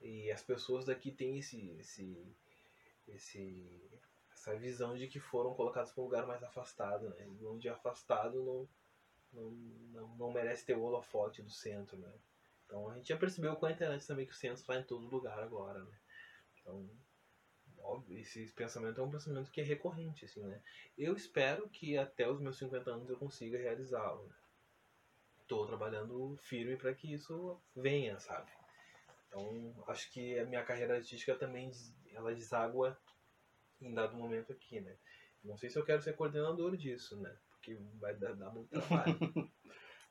[0.01, 2.35] E as pessoas daqui têm esse, esse,
[3.07, 3.89] esse
[4.43, 7.27] essa visão de que foram colocados para um lugar mais afastado, né?
[7.39, 8.69] E onde afastado não,
[9.31, 12.13] não, não, não, merece ter o holofote do centro, né?
[12.65, 15.07] Então a gente já percebeu com a internet também que o centro está em todo
[15.07, 15.97] lugar agora, né?
[16.59, 16.89] Então,
[17.79, 20.61] óbvio, esse pensamento é um pensamento que é recorrente, assim, né?
[20.97, 24.35] Eu espero que até os meus 50 anos eu consiga realizá-lo, né?
[25.41, 28.51] Estou trabalhando firme para que isso venha, sabe?
[29.27, 31.71] Então, acho que a minha carreira artística também
[32.11, 32.97] ela deságua
[33.85, 34.95] em dado momento aqui, né?
[35.43, 37.35] Não sei se eu quero ser coordenador disso, né?
[37.49, 39.17] Porque vai dar, dar muito trabalho.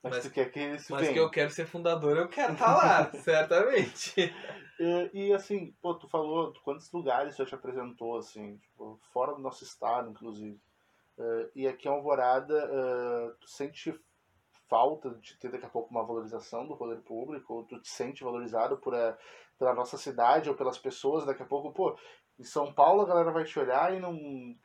[0.02, 2.66] mas, mas, tu quer que isso Mas que eu quero ser fundador, eu quero estar
[2.66, 4.34] tá lá, certamente.
[4.78, 9.40] E, e, assim, pô, tu falou quantos lugares você te apresentou, assim, tipo, fora do
[9.40, 10.60] nosso estado, inclusive.
[11.16, 13.94] Uh, e aqui em Alvorada, uh, tu sente
[14.68, 18.24] falta de ter daqui a pouco uma valorização do poder público, ou tu te sente
[18.24, 19.14] valorizado por, uh,
[19.58, 21.96] pela nossa cidade ou pelas pessoas daqui a pouco, pô,
[22.42, 24.58] em São Paulo a galera vai te olhar e não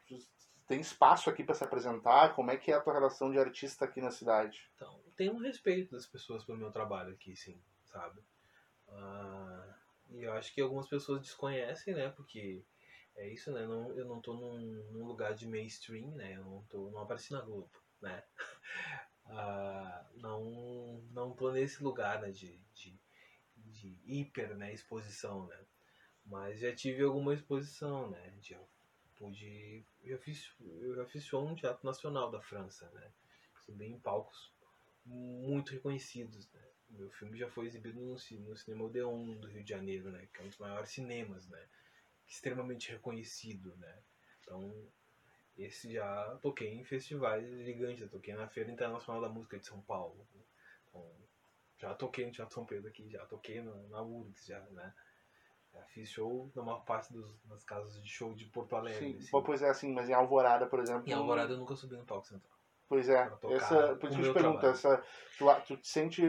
[0.68, 2.34] tem espaço aqui para se apresentar?
[2.34, 4.68] Como é que é a tua relação de artista aqui na cidade?
[4.76, 8.20] Então, tem um respeito das pessoas pelo meu trabalho aqui, sim, sabe?
[8.90, 9.76] Ah,
[10.10, 12.10] e eu acho que algumas pessoas desconhecem, né?
[12.10, 12.66] Porque
[13.16, 13.68] é isso, né?
[13.68, 14.60] Não, eu não tô num,
[14.92, 16.36] num, lugar de mainstream, né?
[16.36, 18.24] Eu não, tô, não apareci na Globo, né?
[19.30, 22.32] Ah, não, não tô nesse lugar né?
[22.32, 22.98] de, de,
[23.58, 24.74] de hiper né?
[24.74, 25.66] exposição, né?
[26.28, 28.34] Mas já tive alguma exposição, né?
[28.42, 28.60] Já
[29.18, 29.84] pude.
[30.04, 33.12] Já fiz, eu já fiz show no Teatro Nacional da França, né?
[33.66, 34.52] Subi em palcos
[35.06, 36.62] muito reconhecidos, né?
[36.90, 40.28] Meu filme já foi exibido no, no Cinema Odeon do Rio de Janeiro, né?
[40.34, 41.66] Que é um dos maiores cinemas, né?
[42.28, 44.04] Extremamente reconhecido, né?
[44.42, 44.74] Então,
[45.58, 49.82] esse já toquei em festivais gigantes, já toquei na Feira Internacional da Música de São
[49.82, 50.28] Paulo.
[50.90, 51.10] Então,
[51.78, 54.94] já toquei no Teatro São Pedro aqui, já toquei na, na URGS, já, né?
[55.88, 59.14] Fiz show na maior parte dos, das casas de show de Porto Alegre.
[59.14, 59.46] Sim, assim.
[59.46, 61.04] pois é, assim, mas em Alvorada, por exemplo.
[61.08, 62.58] Em Alvorada eu nunca subi no palco central.
[62.90, 65.04] Pois é, essa, por isso que eu te pergunto, essa,
[65.38, 66.22] tu, tu te sente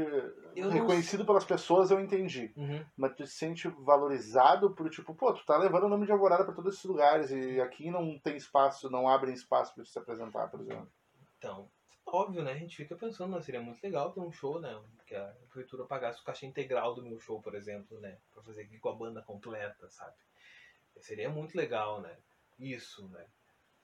[0.57, 2.53] eu reconhecido pelas pessoas, eu entendi.
[2.57, 2.85] Uhum.
[2.96, 6.44] Mas tu te sente valorizado por tipo, pô, tu tá levando o nome de Alvorada
[6.44, 10.48] para todos esses lugares e aqui não tem espaço, não abrem espaço para se apresentar,
[10.48, 10.90] por exemplo.
[11.38, 11.70] Então,
[12.12, 12.53] óbvio, né?
[12.53, 13.42] A gente fica pensando, né?
[13.42, 14.83] seria muito legal ter um show, né?
[15.07, 18.18] Que a prefeitura pagasse o caixa integral do meu show, por exemplo, né?
[18.33, 20.16] Pra fazer aqui com a banda completa, sabe?
[21.01, 22.16] Seria muito legal, né?
[22.59, 23.27] Isso, né?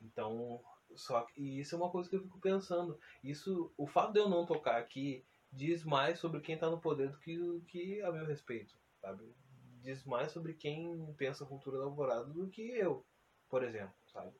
[0.00, 0.62] Então,
[0.94, 2.98] só que e isso é uma coisa que eu fico pensando.
[3.22, 7.10] Isso, o fato de eu não tocar aqui diz mais sobre quem tá no poder
[7.10, 9.34] do que, que a meu respeito, sabe?
[9.82, 13.06] Diz mais sobre quem pensa a cultura da alvorada do que eu,
[13.48, 14.32] por exemplo, sabe?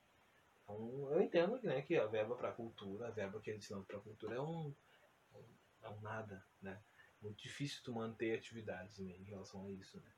[0.65, 3.85] Então, eu entendo né, que a verba para a cultura, a verba que é destinada
[3.85, 4.75] para a cultura é um,
[5.83, 6.81] é um nada, né?
[7.21, 10.11] Muito difícil tu manter atividades né, em relação a isso, né?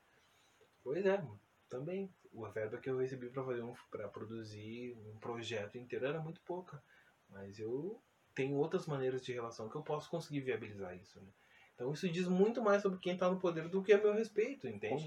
[0.82, 1.22] Pois é,
[1.68, 2.12] também.
[2.44, 6.40] A verba que eu recebi para fazer um, para produzir um projeto inteiro era muito
[6.42, 6.82] pouca.
[7.28, 8.00] Mas eu
[8.35, 11.32] tenho outras maneiras de relação que eu posso conseguir viabilizar isso, né?
[11.74, 14.66] Então isso diz muito mais sobre quem está no poder do que a meu respeito,
[14.66, 15.04] entende?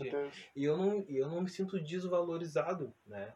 [0.56, 3.36] E eu não, eu não me sinto desvalorizado, né?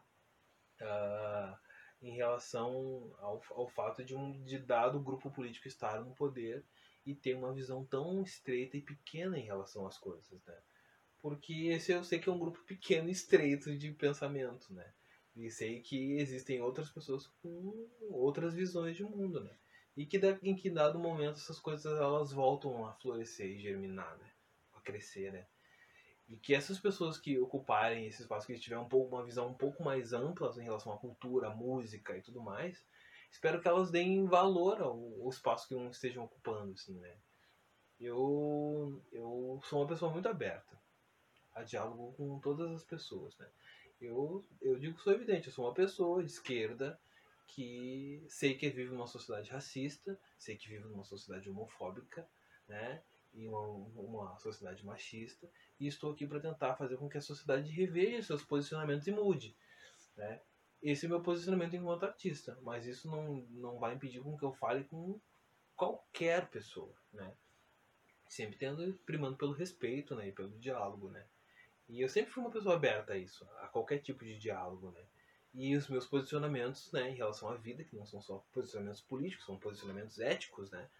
[0.80, 1.56] Uh,
[2.04, 6.62] em relação ao, ao fato de um de dado grupo político estar no poder
[7.06, 10.58] e ter uma visão tão estreita e pequena em relação às coisas, né?
[11.20, 14.92] Porque esse eu sei que é um grupo pequeno e estreito de pensamento, né?
[15.34, 19.56] E sei que existem outras pessoas com outras visões de mundo, né?
[19.96, 24.30] E que em que dado momento essas coisas elas voltam a florescer e germinar, né?
[24.74, 25.46] A crescer, né?
[26.28, 29.54] E que essas pessoas que ocuparem esse espaço, que tiverem um pouco, uma visão um
[29.54, 32.82] pouco mais ampla em relação à cultura, à música e tudo mais,
[33.30, 37.14] espero que elas deem valor ao, ao espaço que estejam ocupando, assim, né?
[38.00, 40.80] Eu, eu sou uma pessoa muito aberta
[41.54, 43.48] a diálogo com todas as pessoas, né?
[44.00, 46.98] Eu, eu digo que sou evidente, eu sou uma pessoa de esquerda
[47.46, 52.26] que sei que vive numa sociedade racista, sei que vive numa sociedade homofóbica,
[52.66, 53.02] né?
[53.34, 57.70] E uma, uma sociedade machista, e estou aqui para tentar fazer com que a sociedade
[57.70, 59.56] reveja seus posicionamentos e mude,
[60.16, 60.40] né?
[60.80, 64.52] Esse é meu posicionamento enquanto artista, mas isso não, não vai impedir com que eu
[64.52, 65.18] fale com
[65.74, 67.34] qualquer pessoa, né?
[68.28, 70.28] Sempre tendo, primando pelo respeito, né?
[70.28, 71.26] E pelo diálogo, né?
[71.88, 75.04] E eu sempre fui uma pessoa aberta a isso, a qualquer tipo de diálogo, né?
[75.52, 79.46] E os meus posicionamentos, né, em relação à vida, que não são só posicionamentos políticos,
[79.46, 80.90] são posicionamentos éticos, né?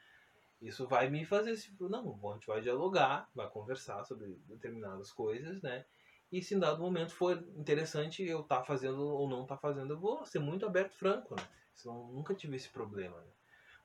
[0.65, 5.61] Isso vai me fazer, tipo, não, a gente vai dialogar, vai conversar sobre determinadas coisas,
[5.63, 5.85] né?
[6.33, 9.61] E se em dado momento for interessante eu estar tá fazendo ou não estar tá
[9.61, 11.47] fazendo, eu vou ser muito aberto franco, né?
[11.75, 13.31] Senão nunca tive esse problema, né?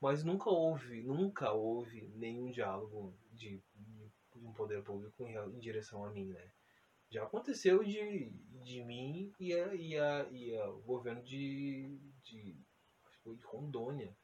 [0.02, 6.06] Mas nunca houve, nunca houve nenhum diálogo de, de um poder público em, em direção
[6.06, 6.50] a mim, né?
[7.12, 8.32] Já aconteceu de,
[8.64, 12.56] de mim e, a, e, a, e a, o governo de, de,
[13.26, 14.16] de Rondônia,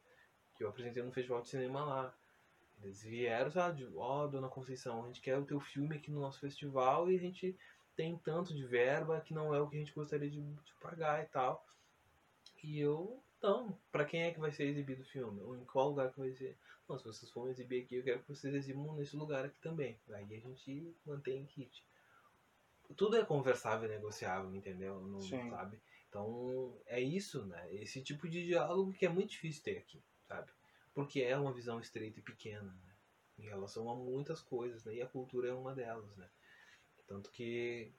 [0.56, 2.18] que eu apresentei no festival de cinema lá.
[2.82, 6.20] Eles vieram, sabe, ó, oh, dona Conceição, a gente quer o teu filme aqui no
[6.20, 7.56] nosso festival e a gente
[7.96, 11.22] tem tanto de verba que não é o que a gente gostaria de, de pagar
[11.22, 11.64] e tal.
[12.62, 15.40] E eu, então, para quem é que vai ser exibido o filme?
[15.42, 16.56] Ou em qual lugar que vai ser?
[16.88, 19.98] Não, se vocês forem exibir aqui, eu quero que vocês exibam nesse lugar aqui também.
[20.10, 21.84] Aí a gente mantém kit
[22.94, 25.00] tudo é conversável e negociável, entendeu?
[25.00, 25.50] Não Sim.
[25.50, 25.80] sabe?
[26.08, 27.74] Então, é isso, né?
[27.74, 30.50] Esse tipo de diálogo que é muito difícil ter aqui, sabe?
[30.96, 32.94] Porque é uma visão estreita e pequena, né?
[33.38, 34.94] Em relação a muitas coisas, né?
[34.94, 36.26] E a cultura é uma delas, né?
[37.06, 37.92] Tanto que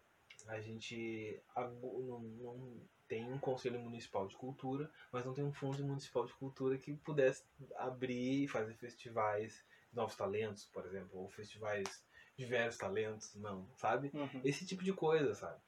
[0.48, 5.84] a gente não, não tem um conselho municipal de cultura, mas não tem um fundo
[5.84, 7.44] municipal de cultura que pudesse
[7.76, 12.04] abrir e fazer festivais novos talentos, por exemplo, ou festivais
[12.36, 14.10] diversos talentos, não, sabe?
[14.12, 14.42] Uhum.
[14.44, 15.62] Esse tipo de coisa, sabe?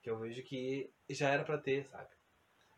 [0.00, 2.15] Que eu vejo que já era para ter, sabe?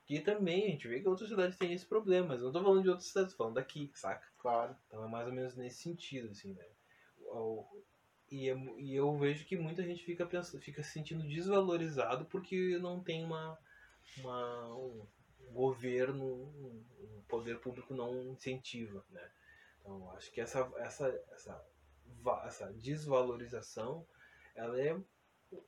[0.08, 2.82] E também a gente vê que outras cidades têm esse problema, mas não tô falando
[2.82, 4.26] de outras cidades, tô falando daqui, saca?
[4.38, 4.74] Claro.
[4.86, 6.64] Então é mais ou menos nesse sentido, assim, né?
[8.30, 8.46] E,
[8.78, 13.24] e eu vejo que muita gente fica, pensando, fica se sentindo desvalorizado porque não tem
[13.24, 13.58] uma,
[14.18, 15.06] uma um
[15.52, 19.30] governo, um poder público não incentiva, né?
[19.80, 21.64] Então acho que essa, essa, essa
[22.44, 24.06] essa desvalorização,
[24.54, 24.98] ela é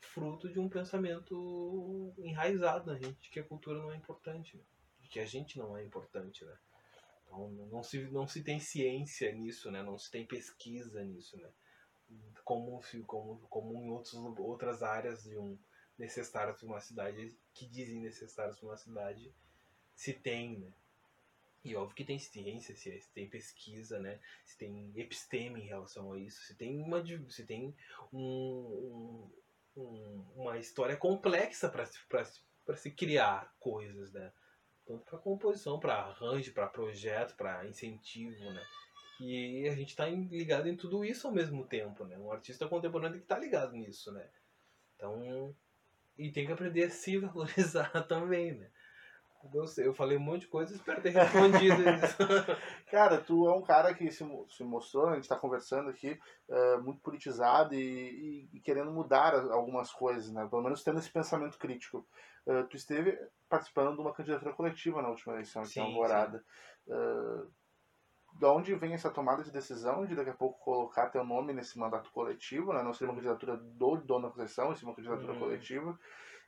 [0.01, 4.63] fruto de um pensamento enraizado na gente de que a cultura não é importante, né?
[5.01, 6.57] de que a gente não é importante, né?
[7.25, 9.83] Então não se, não se tem ciência nisso, né?
[9.83, 11.49] Não se tem pesquisa nisso, né?
[12.45, 15.59] Como, como, como em outros, outras áreas de um
[15.97, 19.33] necessárias para uma cidade que dizem necessárias para uma cidade
[19.95, 20.73] se tem, né?
[21.63, 24.19] E óbvio que tem ciência, se tem pesquisa, né?
[24.45, 27.77] Se tem episteme em relação a isso, se tem uma, se tem
[28.13, 29.31] um,
[29.77, 34.33] uma história complexa para se criar coisas, né?
[34.87, 38.63] Tanto para composição, para arranjo, para projeto, para incentivo, né?
[39.21, 42.17] E a gente está ligado em tudo isso ao mesmo tempo, né?
[42.19, 44.27] Um artista contemporâneo que está ligado nisso, né?
[44.97, 45.55] Então,
[46.19, 48.71] e tem que aprender a se valorizar também, né?
[49.55, 52.17] Eu sei, eu falei um monte de coisa, espero ter respondido isso.
[52.91, 56.19] cara, tu é um cara que se, se mostrou, a gente está conversando aqui,
[56.49, 60.47] uh, muito politizado e, e, e, querendo mudar algumas coisas, né?
[60.49, 62.07] Pelo menos tendo esse pensamento crítico.
[62.47, 63.19] Uh, tu esteve
[63.49, 66.45] participando de uma candidatura coletiva na última eleição aqui sim, em Alvorada.
[66.87, 67.51] Uh,
[68.39, 71.79] de onde vem essa tomada de decisão de daqui a pouco colocar teu nome nesse
[71.79, 72.83] mandato coletivo, né?
[72.83, 75.39] Não seria uma candidatura do dono da concessão, seria uma candidatura hum.
[75.39, 75.99] coletiva.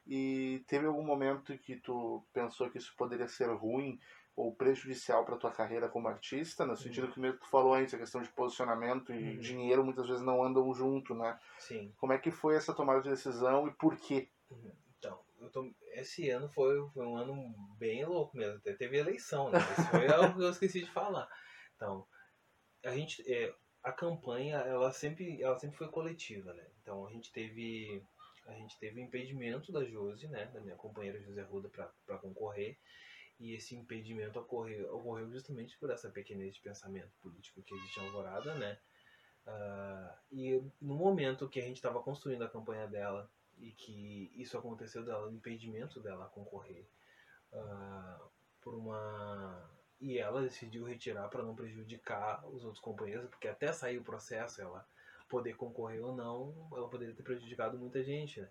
[0.06, 4.00] E teve algum momento que tu pensou que isso poderia ser ruim
[4.34, 7.12] ou prejudicial para tua carreira como artista, no sentido uhum.
[7.12, 9.38] que mesmo tu falou antes, a questão de posicionamento e uhum.
[9.38, 11.38] dinheiro muitas vezes não andam junto, né?
[11.58, 11.92] Sim.
[11.98, 14.28] Como é que foi essa tomada de decisão e por quê?
[14.50, 14.72] Uhum.
[14.98, 15.20] Então,
[15.52, 18.56] tô, esse ano foi, foi um ano bem louco mesmo.
[18.56, 19.58] Até teve eleição, né?
[19.58, 21.28] Isso foi algo que eu esqueci de falar.
[21.76, 22.06] Então,
[22.84, 23.22] a gente.
[23.30, 26.64] É, a campanha, ela sempre, ela sempre foi coletiva, né?
[26.80, 28.02] Então a gente teve.
[28.46, 30.46] A gente teve impedimento da Josi, né?
[30.46, 32.78] Da minha companheira José Ruda para concorrer.
[33.38, 38.06] E esse impedimento ocorreu, ocorreu justamente por essa pequenez de pensamento político que existe em
[38.06, 38.78] Alvorada, né?
[39.46, 43.28] Uh, e no momento que a gente estava construindo a campanha dela
[43.58, 46.86] e que isso aconteceu dela, o impedimento dela concorrer
[47.52, 48.24] uh,
[48.60, 49.68] por uma
[50.00, 54.60] e ela decidiu retirar para não prejudicar os outros companheiros, porque até sair o processo
[54.60, 54.84] ela
[55.32, 58.50] poder concorrer ou não, ela poderia ter prejudicado muita gente, né?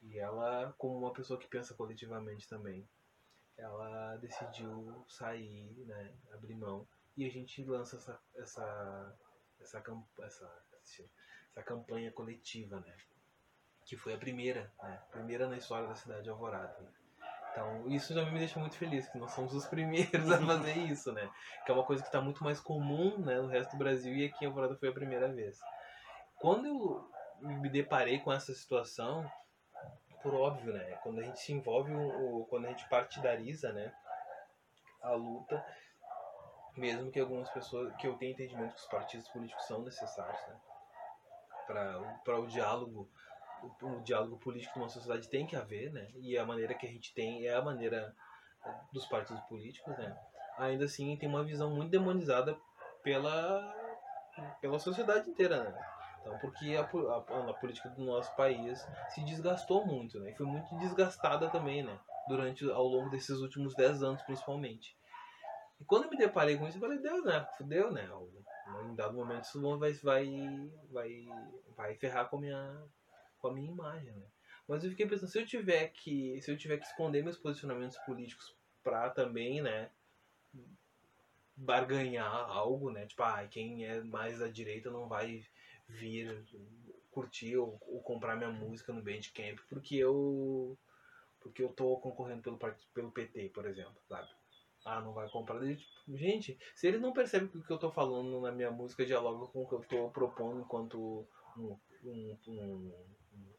[0.00, 2.88] E ela, como uma pessoa que pensa coletivamente também,
[3.56, 6.86] ela decidiu sair, né, abrir mão,
[7.16, 9.16] e a gente lança essa essa
[9.60, 9.82] essa,
[10.22, 10.62] essa,
[11.50, 12.94] essa campanha coletiva, né?
[13.84, 15.02] Que foi a primeira, né?
[15.10, 16.78] Primeira na história da cidade de Alvorada.
[16.78, 16.92] Né?
[17.50, 21.12] Então, isso já me deixa muito feliz, que nós somos os primeiros a fazer isso,
[21.12, 21.28] né?
[21.66, 24.26] Que é uma coisa que está muito mais comum né, no resto do Brasil e
[24.26, 25.58] aqui em Alvorada foi a primeira vez.
[26.40, 27.10] Quando eu
[27.40, 29.30] me deparei com essa situação,
[30.22, 30.98] por óbvio, né?
[31.02, 33.92] Quando a gente se envolve, o, quando a gente partidariza, né?
[35.02, 35.64] A luta,
[36.76, 40.60] mesmo que algumas pessoas, que eu tenha entendimento que os partidos políticos são necessários, né?
[42.24, 43.10] Para o diálogo
[43.62, 46.08] o, o diálogo político numa sociedade tem que haver, né?
[46.16, 48.14] E a maneira que a gente tem é a maneira
[48.92, 50.16] dos partidos políticos, né?
[50.58, 52.56] Ainda assim, tem uma visão muito demonizada
[53.02, 53.74] pela
[54.60, 55.97] pela sociedade inteira, né?
[56.20, 60.30] Então, porque a, a, a, política do nosso país se desgastou muito, né?
[60.30, 61.98] E foi muito desgastada também, né?
[62.26, 64.96] Durante, ao longo desses últimos 10 anos, principalmente.
[65.80, 67.46] E quando me deparei com isso, eu falei, Deus, né?
[67.56, 68.08] Fudeu, né?
[68.84, 71.26] Em dado momento isso vai, vai, vai,
[71.76, 72.84] vai ferrar com a minha,
[73.38, 74.26] com a minha imagem, né?
[74.66, 77.96] Mas eu fiquei pensando, se eu tiver que, se eu tiver que esconder meus posicionamentos
[77.98, 79.90] políticos para também, né,
[81.56, 83.06] barganhar algo, né?
[83.06, 85.42] Tipo, ah, quem é mais da direita não vai
[85.88, 86.44] vir
[87.10, 90.78] curtir ou, ou comprar minha música no Bandcamp porque eu
[91.40, 92.58] porque eu tô concorrendo pelo
[92.92, 94.28] pelo PT, por exemplo, sabe?
[94.84, 95.60] Ah, não vai comprar.
[95.60, 99.04] Tipo, gente, se ele não percebe que o que eu tô falando na minha música
[99.04, 101.26] dialoga com o que eu tô propondo enquanto
[101.56, 103.54] um, um, um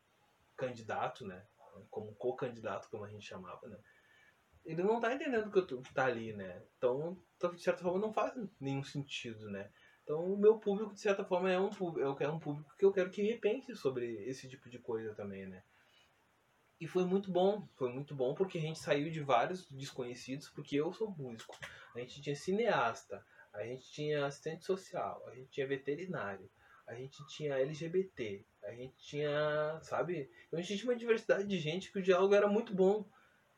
[0.58, 1.46] candidato, né?
[1.90, 3.78] Como co-candidato, como a gente chamava, né?
[4.66, 6.64] Ele não tá entendendo que, eu que tá ali, né?
[6.78, 7.18] Então,
[7.54, 9.72] de certa forma, não faz nenhum sentido, né?
[10.10, 12.92] Então, o meu público, de certa forma, é um, eu quero um público que eu
[12.92, 15.62] quero que repense sobre esse tipo de coisa também, né?
[16.82, 20.78] E foi muito bom, foi muito bom porque a gente saiu de vários desconhecidos, porque
[20.78, 21.56] eu sou músico.
[21.94, 26.50] A gente tinha cineasta, a gente tinha assistente social, a gente tinha veterinário,
[26.88, 30.28] a gente tinha LGBT, a gente tinha, sabe?
[30.52, 33.08] A gente tinha uma diversidade de gente que o diálogo era muito bom.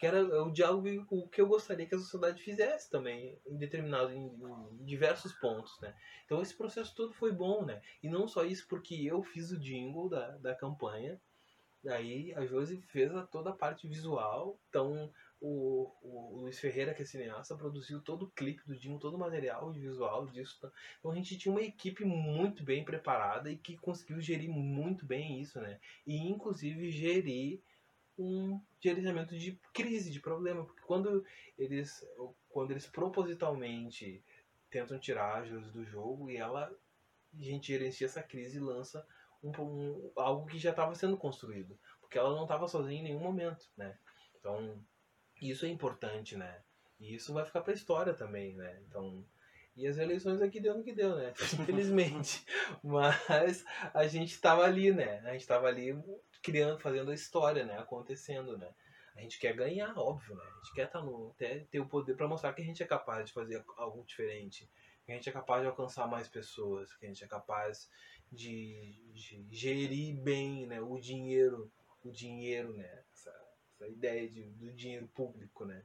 [0.01, 4.11] Que era o diálogo o que eu gostaria que a sociedade fizesse também, em determinados,
[4.11, 4.31] em,
[4.71, 5.95] em diversos pontos, né?
[6.25, 7.79] Então esse processo todo foi bom, né?
[8.01, 11.21] E não só isso, porque eu fiz o jingle da, da campanha,
[11.83, 14.59] Daí a Josi fez a, toda a parte visual.
[14.69, 19.15] Então o, o Luiz Ferreira, que é cineasta, produziu todo o clipe do Dinho, todo
[19.15, 20.71] o material visual disso.
[20.99, 25.41] Então a gente tinha uma equipe muito bem preparada e que conseguiu gerir muito bem
[25.41, 25.79] isso, né?
[26.05, 27.61] E inclusive gerir
[28.22, 31.26] um gerenciamento de crise, de problema, porque quando
[31.57, 32.05] eles,
[32.49, 34.24] quando eles propositalmente
[34.69, 36.74] tentam tirar a Josi do jogo e ela
[37.34, 39.05] a gente gerencia essa crise e lança
[39.41, 43.19] um, um, algo que já estava sendo construído, porque ela não estava sozinha em nenhum
[43.19, 43.97] momento, né?
[44.39, 44.84] Então
[45.41, 46.61] isso é importante, né?
[46.99, 48.80] E isso vai ficar para a história também, né?
[48.88, 49.26] Então,
[49.76, 51.34] e as eleições aqui deu no que deu, né?
[51.59, 52.45] Infelizmente.
[52.84, 55.19] Mas a gente estava ali, né?
[55.26, 55.93] A gente estava ali
[56.41, 57.77] criando, fazendo a história, né?
[57.77, 58.73] Acontecendo, né?
[59.15, 60.43] A gente quer ganhar, óbvio, né?
[60.43, 62.87] A gente quer tá no, ter, ter o poder para mostrar que a gente é
[62.87, 64.69] capaz de fazer algo diferente.
[65.05, 66.93] Que a gente é capaz de alcançar mais pessoas.
[66.95, 67.89] Que a gente é capaz
[68.31, 70.79] de, de gerir bem né?
[70.81, 71.71] o dinheiro.
[72.03, 73.03] O dinheiro, né?
[73.81, 75.83] essa ideia de, do dinheiro público, né?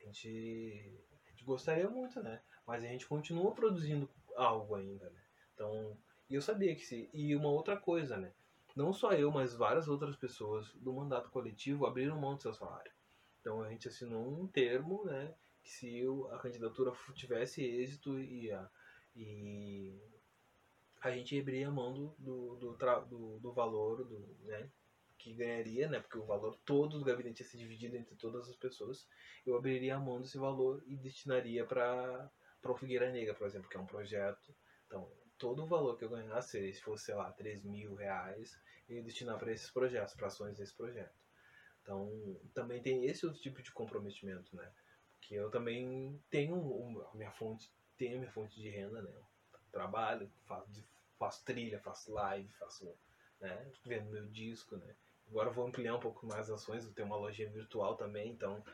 [0.00, 2.40] A gente, a gente gostaria muito, né?
[2.66, 5.20] Mas a gente continua produzindo algo ainda, né?
[5.54, 5.96] Então,
[6.30, 7.08] e eu sabia que se.
[7.12, 8.32] E uma outra coisa, né?
[8.78, 12.92] Não só eu, mas várias outras pessoas do mandato coletivo abriram mão do seu salário.
[13.40, 15.34] Então a gente assinou um termo, né?
[15.64, 18.70] Que se a candidatura tivesse êxito e a,
[19.16, 19.92] e
[21.00, 22.76] a gente abriria mão do, do, do,
[23.06, 24.70] do, do valor, do, né?
[25.18, 25.98] que ganharia, né?
[25.98, 29.08] Porque o valor todo do gabinete ia ser dividido entre todas as pessoas.
[29.44, 32.30] Eu abriria a mão desse valor e destinaria para
[32.62, 34.54] o Figueira Negra, por exemplo, que é um projeto.
[34.86, 38.56] Então, todo o valor que eu ganhasse, se fosse, sei lá, 3 mil reais,
[38.88, 41.14] ia destinar para esses projetos, para ações desse projeto.
[41.82, 42.10] Então,
[42.54, 44.70] também tem esse outro tipo de comprometimento, né?
[45.12, 49.10] Porque eu também tenho a minha fonte, tenho a minha fonte de renda, né?
[49.10, 49.26] Eu
[49.72, 50.84] trabalho, faço,
[51.18, 52.94] faço trilha, faço live, faço,
[53.40, 53.72] né?
[53.84, 54.94] Vendo meu disco, né?
[55.28, 58.30] Agora eu vou ampliar um pouco mais as ações, eu tenho uma lojinha virtual também,
[58.32, 58.64] então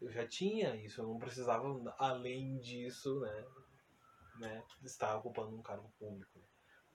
[0.00, 1.66] eu já tinha isso, eu não precisava,
[1.98, 3.44] além disso, né?
[4.36, 6.38] né estar ocupando um cargo público.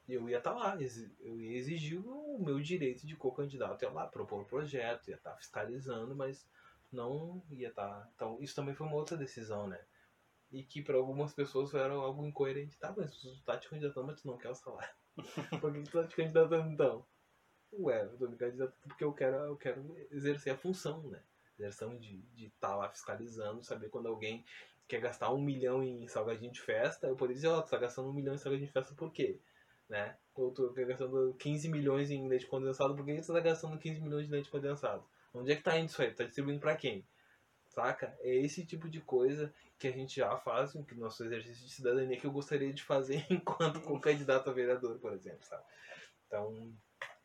[0.07, 0.77] Eu ia estar tá lá,
[1.21, 5.31] eu ia exigir o meu direito de co-candidato, ia lá propor o projeto, ia estar
[5.31, 6.45] tá fiscalizando, mas
[6.91, 7.87] não ia estar.
[7.87, 8.09] Tá...
[8.15, 9.79] Então, isso também foi uma outra decisão, né?
[10.51, 12.77] E que para algumas pessoas era algo incoerente.
[12.77, 14.93] Tá, mas tu tá te candidatando, mas tu não quer o salário.
[15.61, 17.05] Por que tu tá te candidatando então?
[17.71, 21.23] Ué, eu tô me candidatando porque eu quero, eu quero exercer a função, né?
[21.57, 24.45] Exerção de estar tá lá fiscalizando, saber quando alguém
[24.87, 27.77] quer gastar um milhão em salgadinho de festa, eu poderia dizer, ó, oh, tu tá
[27.77, 29.39] gastando um milhão em salgadinho de festa por quê?
[29.93, 30.17] Né?
[30.33, 34.01] Ou tu tá gastando 15 milhões em leite condensado, por que você tá gastando 15
[34.01, 35.05] milhões de leite condensado?
[35.31, 36.11] Onde é que tá indo isso aí?
[36.11, 37.05] Tá distribuindo para quem?
[37.67, 38.17] Saca?
[38.21, 42.19] É esse tipo de coisa que a gente já faz, que nosso exercício de cidadania
[42.19, 45.63] que eu gostaria de fazer enquanto com candidato a vereador, por exemplo, sabe?
[46.25, 46.73] Então,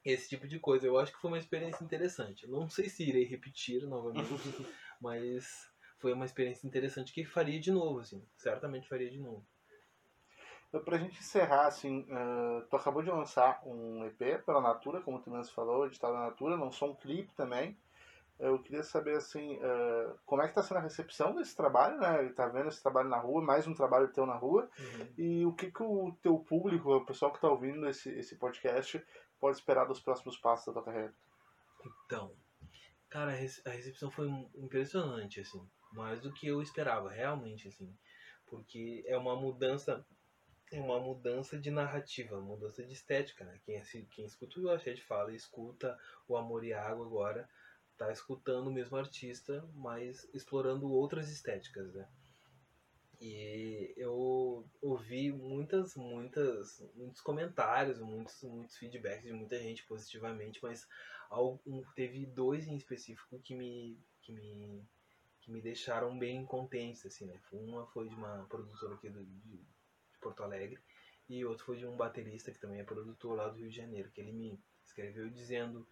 [0.05, 0.87] esse tipo de coisa.
[0.87, 2.47] Eu acho que foi uma experiência interessante.
[2.47, 4.29] Não sei se irei repetir novamente,
[5.01, 5.47] mas
[5.97, 8.23] foi uma experiência interessante que faria de novo, assim.
[8.37, 9.47] Certamente faria de novo.
[10.69, 15.21] Então, pra gente encerrar, assim, uh, tu acabou de lançar um EP pela Natura, como
[15.21, 17.77] tu mesmo falou, edital da Natura, lançou um clipe também.
[18.39, 22.29] Eu queria saber, assim, uh, como é que está sendo a recepção desse trabalho, né?
[22.37, 24.71] Tá vendo esse trabalho na rua, mais um trabalho teu na rua.
[24.79, 25.09] Uhum.
[25.17, 29.03] E o que, que o teu público, o pessoal que está ouvindo esse, esse podcast,
[29.41, 31.15] pode esperar dos próximos passos da tua carreira?
[32.05, 32.33] Então,
[33.09, 35.67] cara, a recepção foi impressionante, assim.
[35.93, 37.93] Mais do que eu esperava, realmente, assim.
[38.47, 40.07] Porque é uma mudança
[40.71, 43.59] é uma mudança de narrativa, mudança de estética, né?
[43.65, 47.49] Quem, quem escuta o de Fala e escuta o Amor e Água agora,
[47.97, 52.09] tá escutando o mesmo artista, mas explorando outras estéticas, né?
[53.21, 60.87] E eu ouvi muitas, muitas, muitos comentários, muitos, muitos feedbacks de muita gente positivamente, mas
[61.29, 64.85] algum, teve dois em específico que me, que me,
[65.41, 67.41] que me deixaram bem contentes, assim, né?
[67.51, 69.67] Uma foi de uma produtora aqui do, de,
[70.19, 70.79] Porto Alegre,
[71.29, 74.11] e outro foi de um baterista que também é produtor lá do Rio de Janeiro,
[74.11, 75.87] que ele me escreveu dizendo,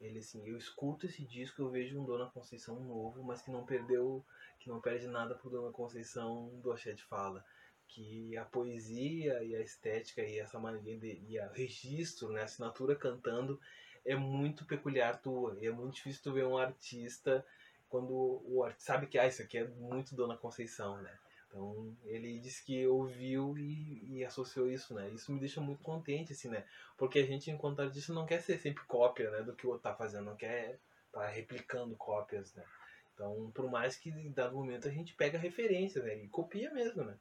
[0.00, 3.64] ele assim, eu escuto esse disco, eu vejo um Dona Conceição novo, mas que não
[3.64, 4.24] perdeu,
[4.58, 7.44] que não perde nada pro Dona Conceição do Axé de Fala,
[7.88, 12.44] que a poesia e a estética e essa maneira de, e o registro, né, a
[12.44, 13.60] assinatura cantando
[14.04, 17.44] é muito peculiar tua, e é muito difícil tu ver um artista
[17.88, 21.18] quando o artista sabe que ah, isso aqui é muito Dona Conceição, né?
[21.52, 25.10] Então, ele disse que ouviu e, e, associou isso, né?
[25.10, 26.64] Isso me deixa muito contente, assim, né?
[26.96, 29.42] Porque a gente, enquanto artista, não quer ser sempre cópia, né?
[29.42, 30.80] Do que o outro tá fazendo, não quer
[31.12, 32.64] tá replicando cópias, né?
[33.12, 36.24] Então, por mais que em dado momento a gente pega referência, né?
[36.24, 37.18] E copia mesmo, né?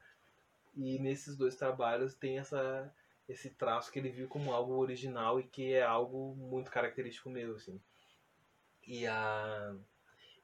[0.77, 2.89] E nesses dois trabalhos tem essa,
[3.27, 7.55] esse traço que ele viu como algo original e que é algo muito característico meu,
[7.55, 7.81] assim.
[8.87, 9.75] E a...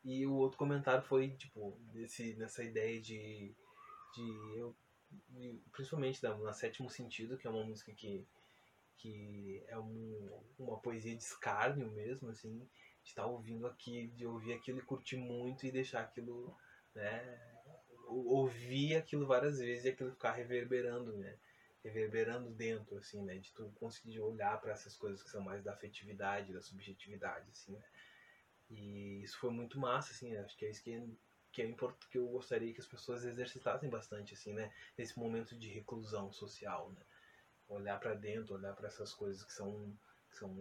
[0.03, 3.55] E o outro comentário foi, tipo, desse, nessa ideia de
[4.18, 4.76] de eu
[5.72, 8.26] principalmente da, na Sétimo Sentido, que é uma música que,
[8.97, 12.59] que é um, uma poesia de escárnio mesmo, assim,
[13.03, 16.55] de estar tá ouvindo aqui, de ouvir aquilo e curtir muito e deixar aquilo,
[16.93, 17.39] né,
[18.07, 21.38] ouvir aquilo várias vezes e aquilo ficar reverberando, né,
[21.84, 25.74] reverberando dentro, assim, né, de tu conseguir olhar para essas coisas que são mais da
[25.74, 27.84] afetividade, da subjetividade, assim, né,
[28.70, 31.01] e isso foi muito massa, assim, acho que é isso que
[31.58, 35.58] que é importante que eu gostaria que as pessoas exercitassem bastante assim, né, nesse momento
[35.58, 37.01] de reclusão social, né?
[37.68, 39.97] Olhar para dentro, olhar para essas coisas que são
[40.30, 40.53] que são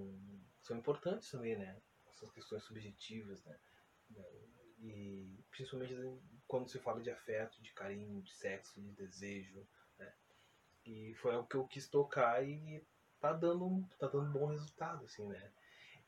[0.62, 1.78] são importantes também, né?
[2.08, 3.58] Essas questões subjetivas, né?
[4.78, 5.94] E principalmente
[6.48, 9.68] quando se fala de afeto, de carinho, de sexo, de desejo,
[9.98, 10.14] né?
[10.86, 12.82] E foi algo que eu quis tocar e
[13.20, 15.52] tá dando tá dando bom resultado assim, né?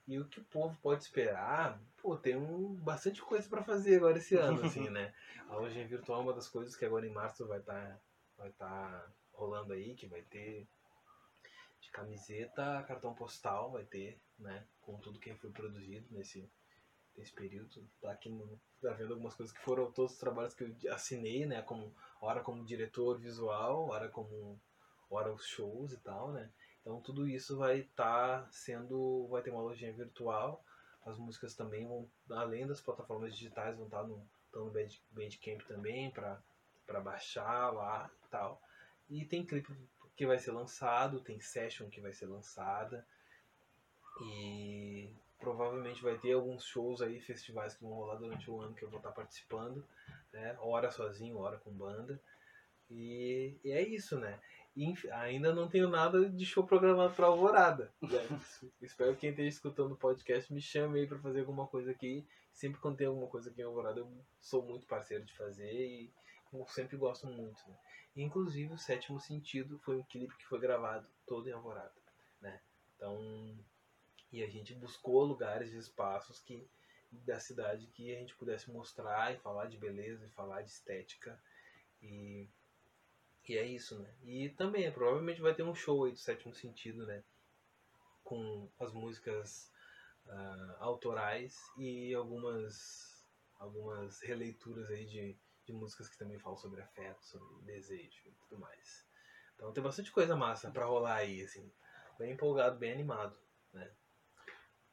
[0.08, 4.16] E o que o povo pode esperar, pô, tem um, bastante coisa para fazer agora
[4.16, 5.14] esse ano, assim, né?
[5.50, 8.00] A loja virtual é uma das coisas que agora em março vai estar tá,
[8.38, 10.66] vai tá rolando aí, que vai ter
[11.78, 14.66] de camiseta, cartão postal, vai ter, né?
[14.80, 16.50] Com tudo que foi produzido nesse,
[17.14, 17.86] nesse período.
[18.00, 21.44] Tá aqui no, tá vendo algumas coisas que foram todos os trabalhos que eu assinei,
[21.44, 21.60] né?
[21.60, 24.58] Como, hora como diretor visual, hora como
[25.10, 26.50] hora os shows e tal, né?
[26.88, 30.64] Então tudo isso vai estar tá sendo, vai ter uma lojinha virtual.
[31.04, 34.72] As músicas também vão, além das plataformas digitais, vão estar tá no, no
[35.10, 38.62] Bandcamp também para baixar lá e tal.
[39.10, 39.70] E tem clipe
[40.16, 43.06] que vai ser lançado, tem session que vai ser lançada.
[44.22, 48.82] E provavelmente vai ter alguns shows aí, festivais que vão rolar durante o ano que
[48.82, 49.84] eu vou estar participando,
[50.32, 50.56] né?
[50.58, 52.18] Hora sozinho, hora com banda.
[52.90, 54.40] E, e é isso, né?
[55.12, 57.92] Ainda não tenho nada de show programado para Alvorada.
[58.00, 58.40] Né?
[58.80, 62.26] Espero que quem esteja escutando o podcast me chame aí para fazer alguma coisa aqui.
[62.52, 64.08] Sempre quando tem alguma coisa aqui em Alvorada, eu
[64.40, 66.12] sou muito parceiro de fazer e
[66.68, 67.60] sempre gosto muito.
[67.68, 67.76] Né?
[68.16, 71.94] Inclusive, o Sétimo Sentido foi um clipe que foi gravado todo em Alvorada.
[72.40, 72.60] Né?
[72.96, 73.56] Então,
[74.32, 76.66] e a gente buscou lugares e espaços que
[77.10, 81.40] da cidade que a gente pudesse mostrar e falar de beleza e falar de estética
[82.02, 82.46] e
[83.48, 84.14] e é isso, né?
[84.24, 87.22] E também, provavelmente vai ter um show aí do Sétimo Sentido, né?
[88.22, 89.72] Com as músicas
[90.26, 93.26] uh, autorais e algumas,
[93.58, 98.60] algumas releituras aí de, de músicas que também falam sobre afeto, sobre desejo e tudo
[98.60, 99.06] mais.
[99.54, 101.70] Então tem bastante coisa massa para rolar aí, assim.
[102.18, 103.36] Bem empolgado, bem animado,
[103.72, 103.90] né?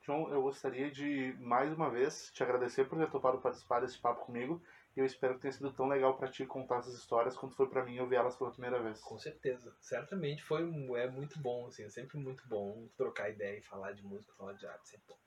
[0.01, 4.25] João, eu gostaria de mais uma vez te agradecer por ter topado participar desse papo
[4.25, 4.61] comigo
[4.95, 7.83] eu espero que tenha sido tão legal para ti contar essas histórias quanto foi para
[7.83, 9.01] mim ouvir elas pela primeira vez.
[9.01, 9.75] Com certeza.
[9.81, 10.61] Certamente foi
[10.95, 14.53] é muito bom, assim, é sempre muito bom trocar ideia e falar de música, falar
[14.53, 15.17] de arte, sempre bom.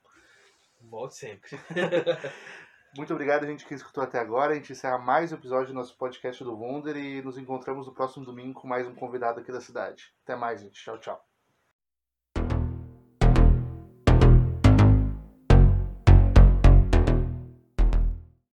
[0.89, 1.51] Volte sempre.
[2.95, 4.53] muito obrigado, gente, que escutou até agora.
[4.53, 7.93] A gente encerra mais um episódio do nosso podcast do Wunder e nos encontramos no
[7.93, 10.11] próximo domingo com mais um convidado aqui da cidade.
[10.23, 10.81] Até mais, gente.
[10.81, 11.28] Tchau, tchau.